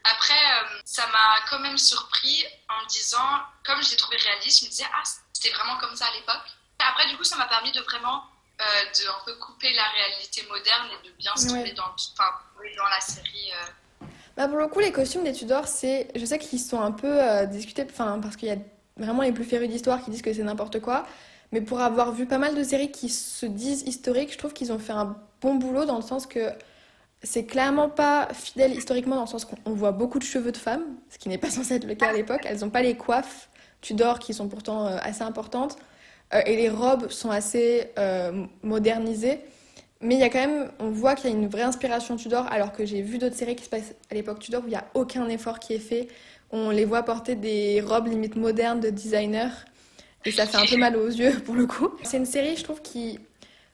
Après, 0.04 0.34
euh, 0.34 0.80
ça 0.86 1.06
m'a 1.08 1.40
quand 1.50 1.60
même 1.60 1.78
surpris 1.78 2.46
en 2.70 2.84
me 2.84 2.90
disant, 2.90 3.42
comme 3.66 3.82
je 3.84 3.92
l'ai 3.92 3.98
trouvé 3.98 4.18
réaliste, 4.18 4.62
je 4.62 4.66
me 4.66 4.70
disais, 4.70 4.86
ah, 4.94 5.04
c'était 5.34 5.56
vraiment 5.56 5.78
comme 5.78 5.96
ça 5.96 6.06
à 6.06 6.14
l'époque. 6.14 6.48
Après, 6.80 7.08
du 7.10 7.18
coup, 7.18 7.24
ça 7.24 7.36
m'a 7.36 7.48
permis 7.48 7.72
de 7.72 7.82
vraiment 7.82 8.24
de 8.60 9.10
un 9.10 9.26
peu 9.26 9.36
couper 9.36 9.72
la 9.72 9.86
réalité 9.88 10.46
moderne 10.50 10.90
et 10.92 11.08
de 11.08 11.14
bien 11.14 11.34
se 11.38 11.48
trouver 11.48 11.72
dans, 11.72 11.96
dans 12.78 12.90
la 12.90 13.00
série. 13.00 13.54
Bah 14.36 14.50
pour 14.50 14.58
le 14.58 14.68
coup, 14.68 14.80
les 14.80 14.92
costumes 14.92 15.24
des 15.24 15.32
Tudors, 15.32 15.66
c'est, 15.66 16.12
je 16.14 16.26
sais 16.26 16.38
qu'ils 16.40 16.60
sont 16.60 16.82
un 16.82 16.92
peu 16.92 17.46
discutés, 17.48 17.88
enfin, 17.90 18.20
parce 18.22 18.36
qu'il 18.36 18.50
y 18.50 18.52
a 18.52 18.58
vraiment 19.00 19.24
les 19.24 19.32
plus 19.32 19.44
férus 19.44 19.70
d'histoire 19.70 20.04
qui 20.04 20.12
disent 20.12 20.22
que 20.22 20.34
c'est 20.34 20.44
n'importe 20.44 20.80
quoi. 20.80 21.06
Mais 21.52 21.62
pour 21.62 21.80
avoir 21.82 22.12
vu 22.12 22.26
pas 22.26 22.38
mal 22.38 22.56
de 22.56 22.64
séries 22.64 22.92
qui 22.92 23.10
se 23.10 23.46
disent 23.46 23.84
historiques, 23.88 24.32
je 24.34 24.38
trouve 24.38 24.54
qu'ils 24.54 24.72
ont 24.72 24.80
fait 24.80 24.94
un 24.94 25.18
bon 25.42 25.56
boulot 25.56 25.86
dans 25.86 25.96
le 25.96 26.04
sens 26.04 26.28
que 26.28 26.52
c'est 27.24 27.46
clairement 27.46 27.90
pas 27.90 28.30
fidèle 28.34 28.74
historiquement 28.74 29.16
dans 29.16 29.24
le 29.24 29.28
sens 29.28 29.46
qu'on 29.46 29.74
voit 29.74 29.92
beaucoup 29.92 30.20
de 30.20 30.24
cheveux 30.24 30.52
de 30.52 30.58
femmes, 30.58 30.86
ce 31.10 31.18
qui 31.18 31.30
n'est 31.30 31.38
pas 31.38 31.50
censé 31.50 31.76
être 31.76 31.86
le 31.86 31.96
cas 31.96 32.10
à 32.10 32.14
l'époque. 32.14 32.42
Elles 32.46 32.60
n'ont 32.60 32.70
pas 32.70 32.82
les 32.82 32.96
coiffes 32.96 33.50
Tudor 33.82 34.20
qui 34.20 34.34
sont 34.34 34.48
pourtant 34.48 34.86
euh, 34.86 34.98
assez 35.02 35.24
importantes 35.24 35.78
euh, 36.34 36.42
et 36.46 36.56
les 36.56 36.70
robes 36.70 37.10
sont 37.10 37.32
assez 37.32 37.92
euh, 37.98 38.46
modernisées. 38.62 39.40
Mais 40.02 40.16
il 40.16 40.22
y 40.22 40.24
a 40.24 40.30
quand 40.30 40.40
même, 40.40 40.72
on 40.80 40.92
voit 40.92 41.16
qu'il 41.16 41.30
y 41.30 41.34
a 41.34 41.36
une 41.36 41.48
vraie 41.48 41.64
inspiration 41.64 42.16
Tudor, 42.16 42.46
alors 42.52 42.72
que 42.72 42.86
j'ai 42.86 43.02
vu 43.02 43.18
d'autres 43.18 43.36
séries 43.36 43.56
qui 43.56 43.66
se 43.66 43.70
passent 43.70 43.96
à 44.10 44.14
l'époque 44.14 44.40
Tudor 44.40 44.64
où 44.64 44.68
il 44.68 44.70
n'y 44.70 44.76
a 44.76 44.86
aucun 44.94 45.28
effort 45.28 45.60
qui 45.60 45.74
est 45.74 45.80
fait 45.80 46.08
on 46.52 46.70
les 46.70 46.86
voit 46.86 47.04
porter 47.04 47.36
des 47.36 47.82
robes 47.82 48.08
limite 48.08 48.36
modernes 48.36 48.80
de 48.80 48.90
designer. 48.90 49.66
Et 50.26 50.32
ça 50.32 50.46
fait 50.46 50.58
un 50.58 50.66
peu 50.66 50.78
mal 50.78 50.96
aux 50.98 51.08
yeux 51.08 51.40
pour 51.46 51.56
le 51.56 51.66
coup. 51.66 51.90
C'est 52.04 52.18
une 52.18 52.26
série, 52.26 52.58
je 52.58 52.64
trouve, 52.64 52.82
qui 52.82 53.20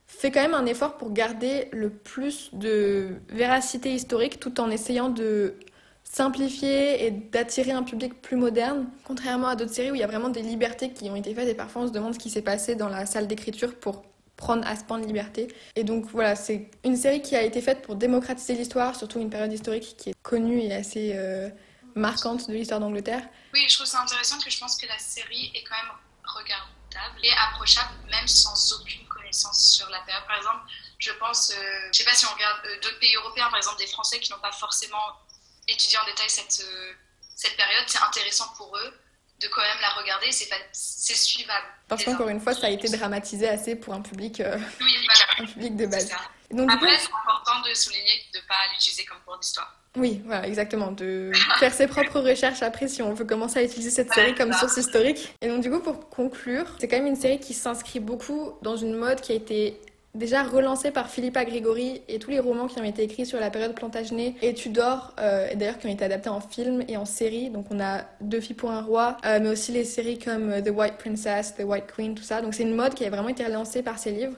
fait 0.08 0.32
quand 0.32 0.42
même 0.42 0.54
un 0.54 0.66
effort 0.66 0.98
pour 0.98 1.12
garder 1.12 1.68
le 1.72 1.90
plus 1.90 2.50
de 2.54 3.10
véracité 3.30 3.94
historique 3.94 4.40
tout 4.40 4.60
en 4.60 4.70
essayant 4.70 5.10
de 5.10 5.56
simplifier 6.04 7.06
et 7.06 7.12
d'attirer 7.12 7.72
un 7.72 7.84
public 7.84 8.22
plus 8.22 8.38
moderne, 8.38 8.88
contrairement 9.04 9.48
à 9.48 9.56
d'autres 9.56 9.74
séries 9.74 9.92
où 9.92 9.96
il 9.96 10.02
y 10.02 10.04
a 10.04 10.08
vraiment 10.08 10.30
des 10.30 10.44
libertés 10.44 10.92
qui 10.92 11.10
ont 11.10 11.16
été 11.16 11.34
faites 11.34 11.50
et 11.50 11.56
parfois 11.56 11.82
on 11.82 11.88
se 11.88 11.92
demande 11.92 12.14
ce 12.14 12.20
qui 12.20 12.30
s'est 12.30 12.44
passé 12.44 12.76
dans 12.76 12.88
la 12.88 13.06
salle 13.06 13.28
d'écriture 13.28 13.76
pour 13.76 14.04
prendre 14.38 14.66
à 14.68 14.76
ce 14.76 14.84
point 14.84 15.00
de 15.00 15.08
liberté. 15.08 15.48
Et 15.76 15.84
donc 15.84 16.06
voilà, 16.12 16.36
c'est 16.36 16.70
une 16.84 16.96
série 16.96 17.22
qui 17.22 17.36
a 17.36 17.42
été 17.42 17.60
faite 17.62 17.82
pour 17.82 17.96
démocratiser 17.96 18.54
l'histoire, 18.54 18.96
surtout 18.96 19.20
une 19.20 19.30
période 19.30 19.52
historique 19.52 19.96
qui 19.98 20.12
est 20.12 20.16
connue 20.22 20.60
et 20.60 20.74
assez 20.74 21.14
euh, 21.16 21.50
marquante 21.96 22.48
de 22.48 22.54
l'histoire 22.54 22.80
d'Angleterre. 22.80 23.24
Oui, 23.54 23.66
je 23.68 23.76
trouve 23.76 23.88
ça 23.88 24.02
intéressant 24.02 24.38
que 24.40 24.50
je 24.50 24.60
pense 24.60 24.78
que 24.78 24.86
la 24.88 25.00
série 25.00 25.52
est 25.56 25.64
quand 25.64 25.76
même 25.76 25.94
regardable 26.24 27.20
et 27.24 27.32
approchable, 27.32 27.94
même 28.10 28.28
sans 28.28 28.74
aucune 28.74 29.06
connaissance 29.08 29.74
sur 29.74 29.90
la 29.90 30.00
période. 30.02 30.26
Par 30.28 30.38
exemple, 30.38 30.66
je 31.00 31.12
pense, 31.14 31.52
euh, 31.52 31.90
je 31.92 31.98
sais 31.98 32.04
pas 32.04 32.16
si 32.16 32.26
on 32.26 32.34
regarde 32.34 32.66
euh, 32.66 32.76
d'autres 32.82 33.00
pays 33.00 33.16
européens, 33.16 33.48
par 33.50 33.58
exemple 33.58 33.78
des 33.80 33.88
Français 33.88 34.20
qui 34.20 34.32
n'ont 34.32 34.40
pas 34.40 34.52
forcément 34.52 35.20
étudié 35.68 35.98
en 35.98 36.06
détail 36.06 36.30
cette, 36.30 36.66
cette 37.36 37.58
période, 37.58 37.84
c'est 37.88 38.02
intéressant 38.02 38.48
pour 38.58 38.76
eux 38.78 38.94
de 39.42 39.48
quand 39.48 39.62
même 39.62 39.80
la 39.82 39.90
regarder, 39.90 40.32
c'est 40.32 40.48
pas, 40.48 40.56
c'est 40.72 41.16
suivable. 41.16 41.66
Parce 41.88 42.04
qu'encore 42.04 42.30
une 42.30 42.40
fois, 42.40 42.54
ça 42.54 42.68
a 42.68 42.70
été 42.70 42.90
dramatisé 42.90 43.50
assez 43.50 43.76
pour 43.76 43.94
un 43.94 44.02
public, 44.02 44.40
euh, 44.40 44.58
un 45.40 45.46
public 45.46 45.76
de 45.76 45.86
base. 45.86 46.10
Donc, 46.52 46.72
Après, 46.72 46.98
c'est 46.98 47.10
important 47.12 47.62
de 47.68 47.74
souligner 47.74 48.24
de 48.34 48.40
ne 48.40 48.44
pas 48.46 48.56
l'utiliser 48.72 49.06
comme 49.06 49.20
cours 49.26 49.38
d'histoire. 49.38 49.74
Oui, 49.96 50.22
voilà, 50.26 50.48
exactement. 50.48 50.92
De 50.92 51.32
faire 51.60 51.74
ses 51.74 51.88
propres 51.88 52.20
recherches 52.20 52.62
après 52.62 52.88
si 52.88 53.02
on 53.02 53.14
veut 53.14 53.26
commencer 53.26 53.60
à 53.60 53.64
utiliser 53.64 53.90
cette 53.90 54.12
série 54.14 54.36
comme 54.36 54.52
source 54.54 54.78
historique. 54.78 55.36
Et 55.42 55.48
donc, 55.48 55.62
du 55.62 55.70
coup, 55.70 55.80
pour 55.80 56.10
conclure, 56.10 56.66
c'est 56.80 56.88
quand 56.88 56.98
même 56.98 57.08
une 57.08 57.16
série 57.16 57.40
qui 57.40 57.54
s'inscrit 57.54 58.00
beaucoup 58.00 58.52
dans 58.62 58.76
une 58.76 58.94
mode 58.94 59.22
qui 59.22 59.32
a 59.32 59.36
été 59.36 59.80
déjà 60.16 60.44
relancé 60.44 60.92
par 60.92 61.10
Philippa 61.10 61.46
Grigori 61.46 62.02
et 62.08 62.20
tous 62.20 62.32
les 62.32 62.40
romans 62.40 62.68
qui 62.68 62.80
ont 62.80 62.84
été 62.84 63.04
écrits 63.04 63.26
sur 63.26 63.40
la 63.40 63.50
période 63.50 63.76
Plantagenet 63.76 64.36
et 64.42 64.54
Tudor, 64.54 65.14
euh, 65.20 65.48
et 65.52 65.56
d'ailleurs 65.56 65.78
qui 65.78 65.88
ont 65.88 65.92
été 65.92 66.06
adaptés 66.06 66.30
en 66.30 66.40
film 66.40 66.84
et 66.88 66.98
en 66.98 67.06
série. 67.06 67.50
Donc 67.50 67.66
on 67.70 67.80
a 67.80 68.02
Deux 68.22 68.40
filles 68.40 68.56
pour 68.56 68.72
un 68.72 68.82
roi, 68.82 69.18
euh, 69.26 69.40
mais 69.42 69.50
aussi 69.50 69.72
les 69.72 69.84
séries 69.84 70.18
comme 70.18 70.50
euh, 70.52 70.62
The 70.62 70.70
White 70.70 70.98
Princess, 70.98 71.56
The 71.56 71.64
White 71.64 71.88
Queen, 71.94 72.16
tout 72.16 72.24
ça. 72.24 72.42
Donc 72.42 72.54
c'est 72.54 72.64
une 72.64 72.76
mode 72.76 72.94
qui 72.94 73.06
a 73.06 73.10
vraiment 73.10 73.30
été 73.30 73.44
relancée 73.44 73.84
par 73.84 74.00
ces 74.00 74.12
livres, 74.12 74.36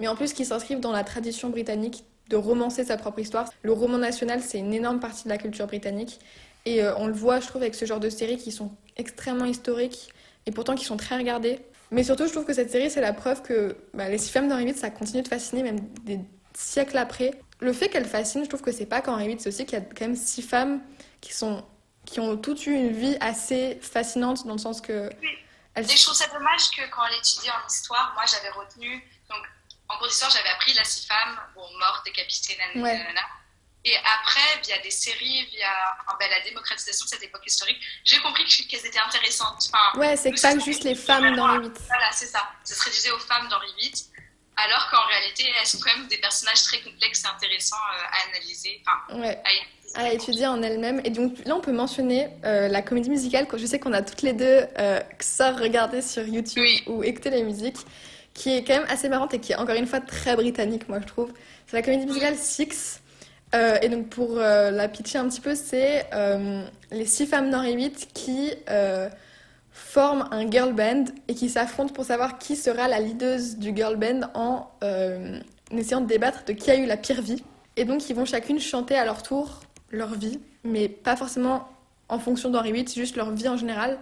mais 0.00 0.08
en 0.08 0.16
plus 0.16 0.32
qui 0.32 0.44
s'inscrivent 0.44 0.80
dans 0.80 0.92
la 0.92 1.04
tradition 1.04 1.50
britannique 1.50 2.04
de 2.28 2.36
romancer 2.36 2.84
sa 2.84 2.96
propre 2.96 3.18
histoire. 3.18 3.50
Le 3.62 3.72
roman 3.72 3.98
national, 3.98 4.42
c'est 4.42 4.58
une 4.58 4.74
énorme 4.74 5.00
partie 5.00 5.24
de 5.24 5.28
la 5.28 5.38
culture 5.38 5.66
britannique. 5.66 6.20
Et 6.66 6.82
on 6.96 7.06
le 7.06 7.12
voit, 7.12 7.40
je 7.40 7.46
trouve, 7.46 7.62
avec 7.62 7.74
ce 7.74 7.86
genre 7.86 8.00
de 8.00 8.10
séries 8.10 8.36
qui 8.36 8.52
sont 8.52 8.70
extrêmement 8.96 9.46
historiques 9.46 10.10
et 10.44 10.50
pourtant 10.50 10.74
qui 10.74 10.84
sont 10.84 10.96
très 10.96 11.16
regardées. 11.16 11.60
Mais 11.90 12.04
surtout, 12.04 12.26
je 12.26 12.32
trouve 12.32 12.44
que 12.44 12.52
cette 12.52 12.70
série, 12.70 12.90
c'est 12.90 13.00
la 13.00 13.12
preuve 13.12 13.42
que 13.42 13.76
bah, 13.94 14.08
les 14.08 14.18
six 14.18 14.30
femmes 14.30 14.48
d'Henri 14.48 14.66
VIII, 14.66 14.76
ça 14.76 14.90
continue 14.90 15.22
de 15.22 15.28
fasciner 15.28 15.62
même 15.62 15.80
des 16.04 16.20
siècles 16.54 16.98
après. 16.98 17.40
Le 17.60 17.72
fait 17.72 17.88
qu'elle 17.88 18.04
fascine, 18.04 18.44
je 18.44 18.48
trouve 18.48 18.62
que 18.62 18.72
c'est 18.72 18.86
pas 18.86 19.00
qu'Henri 19.00 19.28
VIII, 19.28 19.40
c'est 19.40 19.48
aussi 19.48 19.64
qu'il 19.64 19.78
y 19.78 19.80
a 19.80 19.84
quand 19.84 20.02
même 20.02 20.16
six 20.16 20.42
femmes 20.42 20.80
qui, 21.20 21.32
sont, 21.32 21.64
qui 22.04 22.20
ont 22.20 22.36
toutes 22.36 22.66
eu 22.66 22.74
une 22.74 22.92
vie 22.92 23.16
assez 23.20 23.78
fascinante 23.80 24.46
dans 24.46 24.52
le 24.52 24.58
sens 24.58 24.80
que. 24.80 25.08
Oui. 25.22 25.28
Et 25.76 25.82
je 25.82 26.04
trouve 26.04 26.16
ça 26.16 26.26
dommage 26.32 26.70
que 26.76 26.82
quand 26.90 27.02
elle 27.08 27.18
étudiait 27.18 27.52
en 27.52 27.66
histoire, 27.68 28.12
moi 28.14 28.24
j'avais 28.26 28.50
retenu. 28.50 29.02
En 29.88 29.96
cours 29.96 30.08
d'histoire, 30.08 30.30
j'avais 30.30 30.50
appris 30.50 30.74
la 30.74 30.84
six 30.84 31.06
femmes, 31.06 31.38
bon, 31.54 31.66
mortes, 31.78 32.04
décapitées, 32.04 32.56
nanana. 32.74 32.82
Ouais. 32.82 33.28
Et 33.84 33.96
après, 33.96 34.60
via 34.64 34.78
des 34.82 34.90
séries, 34.90 35.46
via 35.46 35.68
ben, 36.18 36.28
la 36.30 36.40
démocratisation 36.40 37.04
de 37.04 37.10
cette 37.10 37.22
époque 37.22 37.46
historique, 37.46 37.80
j'ai 38.04 38.18
compris 38.20 38.44
qu'elles 38.44 38.84
étaient 38.84 38.98
intéressantes. 38.98 39.70
Enfin, 39.72 39.98
ouais, 39.98 40.16
c'est 40.16 40.32
pas 40.40 40.58
juste 40.58 40.84
les 40.84 40.94
femmes 40.94 41.34
d'Henri 41.36 41.60
VIII. 41.60 41.72
Voilà, 41.86 42.10
c'est 42.12 42.26
ça. 42.26 42.50
Ça 42.64 42.74
se 42.74 42.82
réduisait 42.82 43.12
aux 43.12 43.18
femmes 43.18 43.48
d'Henri 43.48 43.72
VIII, 43.78 44.04
alors 44.56 44.90
qu'en 44.90 45.06
réalité, 45.06 45.44
elles 45.58 45.66
sont 45.66 45.78
quand 45.78 45.96
même 45.96 46.08
des 46.08 46.18
personnages 46.18 46.64
très 46.64 46.80
complexes 46.80 47.22
et 47.24 47.28
intéressants 47.28 47.76
euh, 47.76 48.04
à 48.04 48.28
analyser. 48.28 48.82
Enfin, 48.84 49.20
ouais. 49.20 49.40
à, 49.94 50.12
étudier 50.12 50.48
en 50.48 50.60
elles-mêmes. 50.62 51.00
Et 51.04 51.10
donc 51.10 51.38
là, 51.46 51.54
on 51.54 51.60
peut 51.60 51.72
mentionner 51.72 52.28
euh, 52.44 52.68
la 52.68 52.82
comédie 52.82 53.10
musicale. 53.10 53.46
Je 53.56 53.64
sais 53.64 53.78
qu'on 53.78 53.92
a 53.92 54.02
toutes 54.02 54.22
les 54.22 54.32
deux 54.32 54.66
euh, 54.78 55.00
ça 55.20 55.52
regardé 55.52 56.02
sur 56.02 56.26
YouTube 56.26 56.66
ou 56.88 57.04
écouté 57.04 57.30
la 57.30 57.40
musique, 57.42 57.76
qui 58.38 58.54
est 58.54 58.62
quand 58.62 58.74
même 58.74 58.86
assez 58.88 59.08
marrante 59.08 59.34
et 59.34 59.40
qui 59.40 59.50
est 59.50 59.56
encore 59.56 59.74
une 59.74 59.86
fois 59.86 60.00
très 60.00 60.36
britannique, 60.36 60.88
moi 60.88 61.00
je 61.00 61.06
trouve. 61.06 61.32
C'est 61.66 61.76
la 61.76 61.82
comédie 61.82 62.06
musicale 62.06 62.36
Six. 62.36 63.00
Euh, 63.52 63.78
et 63.82 63.88
donc 63.88 64.10
pour 64.10 64.38
euh, 64.38 64.70
la 64.70 64.88
pitcher 64.88 65.18
un 65.18 65.28
petit 65.28 65.40
peu, 65.40 65.56
c'est 65.56 66.06
euh, 66.14 66.62
les 66.92 67.04
six 67.04 67.26
femmes 67.26 67.50
VIII 67.50 67.90
qui 68.14 68.52
forment 69.72 70.28
un 70.30 70.48
girl 70.48 70.72
band 70.72 71.04
et 71.26 71.34
qui 71.34 71.48
s'affrontent 71.48 71.92
pour 71.92 72.04
savoir 72.04 72.38
qui 72.38 72.54
sera 72.54 72.86
la 72.86 73.00
leaduse 73.00 73.58
du 73.58 73.74
girl 73.74 73.96
band 73.96 74.30
en 74.34 74.70
essayant 75.72 76.00
de 76.00 76.06
débattre 76.06 76.44
de 76.44 76.52
qui 76.52 76.70
a 76.70 76.76
eu 76.76 76.86
la 76.86 76.96
pire 76.96 77.20
vie. 77.20 77.42
Et 77.76 77.84
donc 77.84 78.08
ils 78.08 78.14
vont 78.14 78.24
chacune 78.24 78.60
chanter 78.60 78.96
à 78.96 79.04
leur 79.04 79.24
tour 79.24 79.60
leur 79.90 80.14
vie, 80.14 80.38
mais 80.62 80.88
pas 80.88 81.16
forcément 81.16 81.68
en 82.08 82.20
fonction 82.20 82.50
d'Henri 82.50 82.72
VIII, 82.72 82.88
juste 82.94 83.16
leur 83.16 83.32
vie 83.32 83.48
en 83.48 83.56
général. 83.56 83.98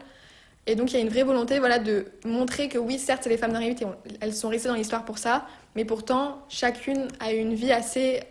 Et 0.67 0.75
donc 0.75 0.91
il 0.91 0.95
y 0.95 0.97
a 0.99 1.01
une 1.01 1.09
vraie 1.09 1.23
volonté 1.23 1.59
voilà, 1.59 1.79
de 1.79 2.13
montrer 2.25 2.69
que 2.69 2.79
oui, 2.79 2.99
certes, 2.99 3.23
c'est 3.23 3.29
les 3.29 3.39
femmes 3.39 3.53
d'Henri 3.53 3.75
VIII 3.75 3.91
et 4.11 4.19
elles 4.21 4.35
sont 4.35 4.49
restées 4.49 4.69
dans 4.69 4.75
l'histoire 4.75 5.05
pour 5.05 5.19
ça, 5.19 5.47
mais 5.75 5.85
pourtant 5.85 6.45
chacune 6.49 7.09
a 7.21 7.33
une 7.33 7.55
vie 7.55 7.73
assez 7.73 8.23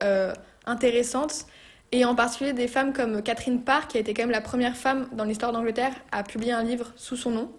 intéressantes. 0.66 1.46
Et 1.92 2.04
en 2.04 2.16
particulier 2.16 2.54
des 2.54 2.68
femmes 2.68 2.94
comme 2.94 3.22
Catherine 3.22 3.64
Parr, 3.64 3.88
qui 3.88 3.98
a 3.98 4.00
été 4.02 4.14
quand 4.14 4.24
même 4.24 4.32
la 4.32 4.42
première 4.42 4.76
femme 4.76 5.08
dans 5.14 5.24
l'histoire 5.24 5.52
d'Angleterre 5.52 5.94
à 6.12 6.24
publier 6.24 6.52
un 6.52 6.64
livre 6.64 6.92
sous 6.96 7.16
son 7.16 7.32
nom, 7.32 7.52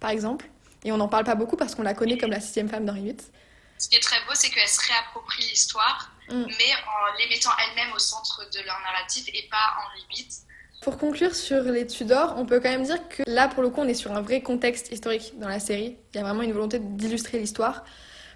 par 0.00 0.10
exemple. 0.10 0.46
Et 0.84 0.92
on 0.92 0.96
n'en 0.96 1.08
parle 1.08 1.24
pas 1.24 1.34
beaucoup 1.34 1.56
parce 1.56 1.74
qu'on 1.74 1.82
la 1.82 1.94
connaît 1.94 2.16
comme 2.16 2.30
la 2.30 2.40
sixième 2.40 2.68
femme 2.68 2.84
d'Henri 2.86 3.02
VIII. 3.02 3.16
Ce 3.78 3.88
qui 3.88 3.96
est 3.96 4.00
très 4.00 4.18
beau, 4.26 4.32
c'est 4.34 4.50
qu'elle 4.50 4.68
se 4.68 4.80
réapproprie 4.86 5.42
l'histoire, 5.42 6.10
mm. 6.30 6.44
mais 6.46 6.72
en 6.86 7.18
les 7.18 7.28
mettant 7.28 7.50
elle-même 7.58 7.92
au 7.94 7.98
centre 7.98 8.48
de 8.50 8.60
leur 8.64 8.80
narrative 8.80 9.28
et 9.34 9.48
pas 9.50 9.74
Henri 9.84 10.06
VIII. 10.10 10.28
Pour 10.84 10.98
conclure 10.98 11.34
sur 11.34 11.62
les 11.62 11.86
Tudors, 11.86 12.34
on 12.36 12.44
peut 12.44 12.60
quand 12.60 12.68
même 12.68 12.82
dire 12.82 13.08
que 13.08 13.22
là, 13.26 13.48
pour 13.48 13.62
le 13.62 13.70
coup, 13.70 13.80
on 13.80 13.88
est 13.88 13.94
sur 13.94 14.12
un 14.12 14.20
vrai 14.20 14.42
contexte 14.42 14.92
historique 14.92 15.32
dans 15.40 15.48
la 15.48 15.58
série. 15.58 15.96
Il 16.12 16.18
y 16.18 16.20
a 16.20 16.22
vraiment 16.22 16.42
une 16.42 16.52
volonté 16.52 16.78
d'illustrer 16.78 17.38
l'histoire. 17.38 17.86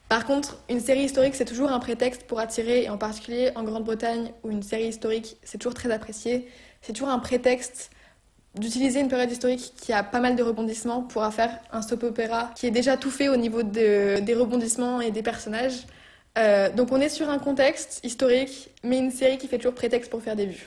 Par 0.08 0.24
contre, 0.24 0.56
une 0.70 0.80
série 0.80 1.02
historique, 1.02 1.34
c'est 1.34 1.44
toujours 1.44 1.70
un 1.70 1.78
prétexte 1.78 2.22
pour 2.22 2.40
attirer, 2.40 2.84
et 2.84 2.88
en 2.88 2.96
particulier 2.96 3.50
en 3.54 3.64
Grande-Bretagne, 3.64 4.32
où 4.44 4.50
une 4.50 4.62
série 4.62 4.86
historique, 4.86 5.36
c'est 5.42 5.58
toujours 5.58 5.74
très 5.74 5.90
apprécié, 5.90 6.48
c'est 6.80 6.94
toujours 6.94 7.10
un 7.10 7.18
prétexte 7.18 7.90
d'utiliser 8.54 9.00
une 9.00 9.08
période 9.08 9.30
historique 9.30 9.74
qui 9.78 9.92
a 9.92 10.02
pas 10.02 10.20
mal 10.20 10.34
de 10.34 10.42
rebondissements 10.42 11.02
pour 11.02 11.30
faire 11.34 11.50
un 11.70 11.82
soap 11.82 12.02
opéra 12.02 12.50
qui 12.56 12.66
est 12.66 12.70
déjà 12.70 12.96
tout 12.96 13.10
fait 13.10 13.28
au 13.28 13.36
niveau 13.36 13.62
de, 13.62 14.20
des 14.20 14.34
rebondissements 14.34 15.02
et 15.02 15.10
des 15.10 15.22
personnages. 15.22 15.84
Euh, 16.38 16.70
donc 16.72 16.92
on 16.92 17.00
est 17.02 17.10
sur 17.10 17.28
un 17.28 17.38
contexte 17.38 18.00
historique, 18.04 18.70
mais 18.82 18.96
une 18.96 19.10
série 19.10 19.36
qui 19.36 19.48
fait 19.48 19.58
toujours 19.58 19.74
prétexte 19.74 20.10
pour 20.10 20.22
faire 20.22 20.34
des 20.34 20.46
vues. 20.46 20.66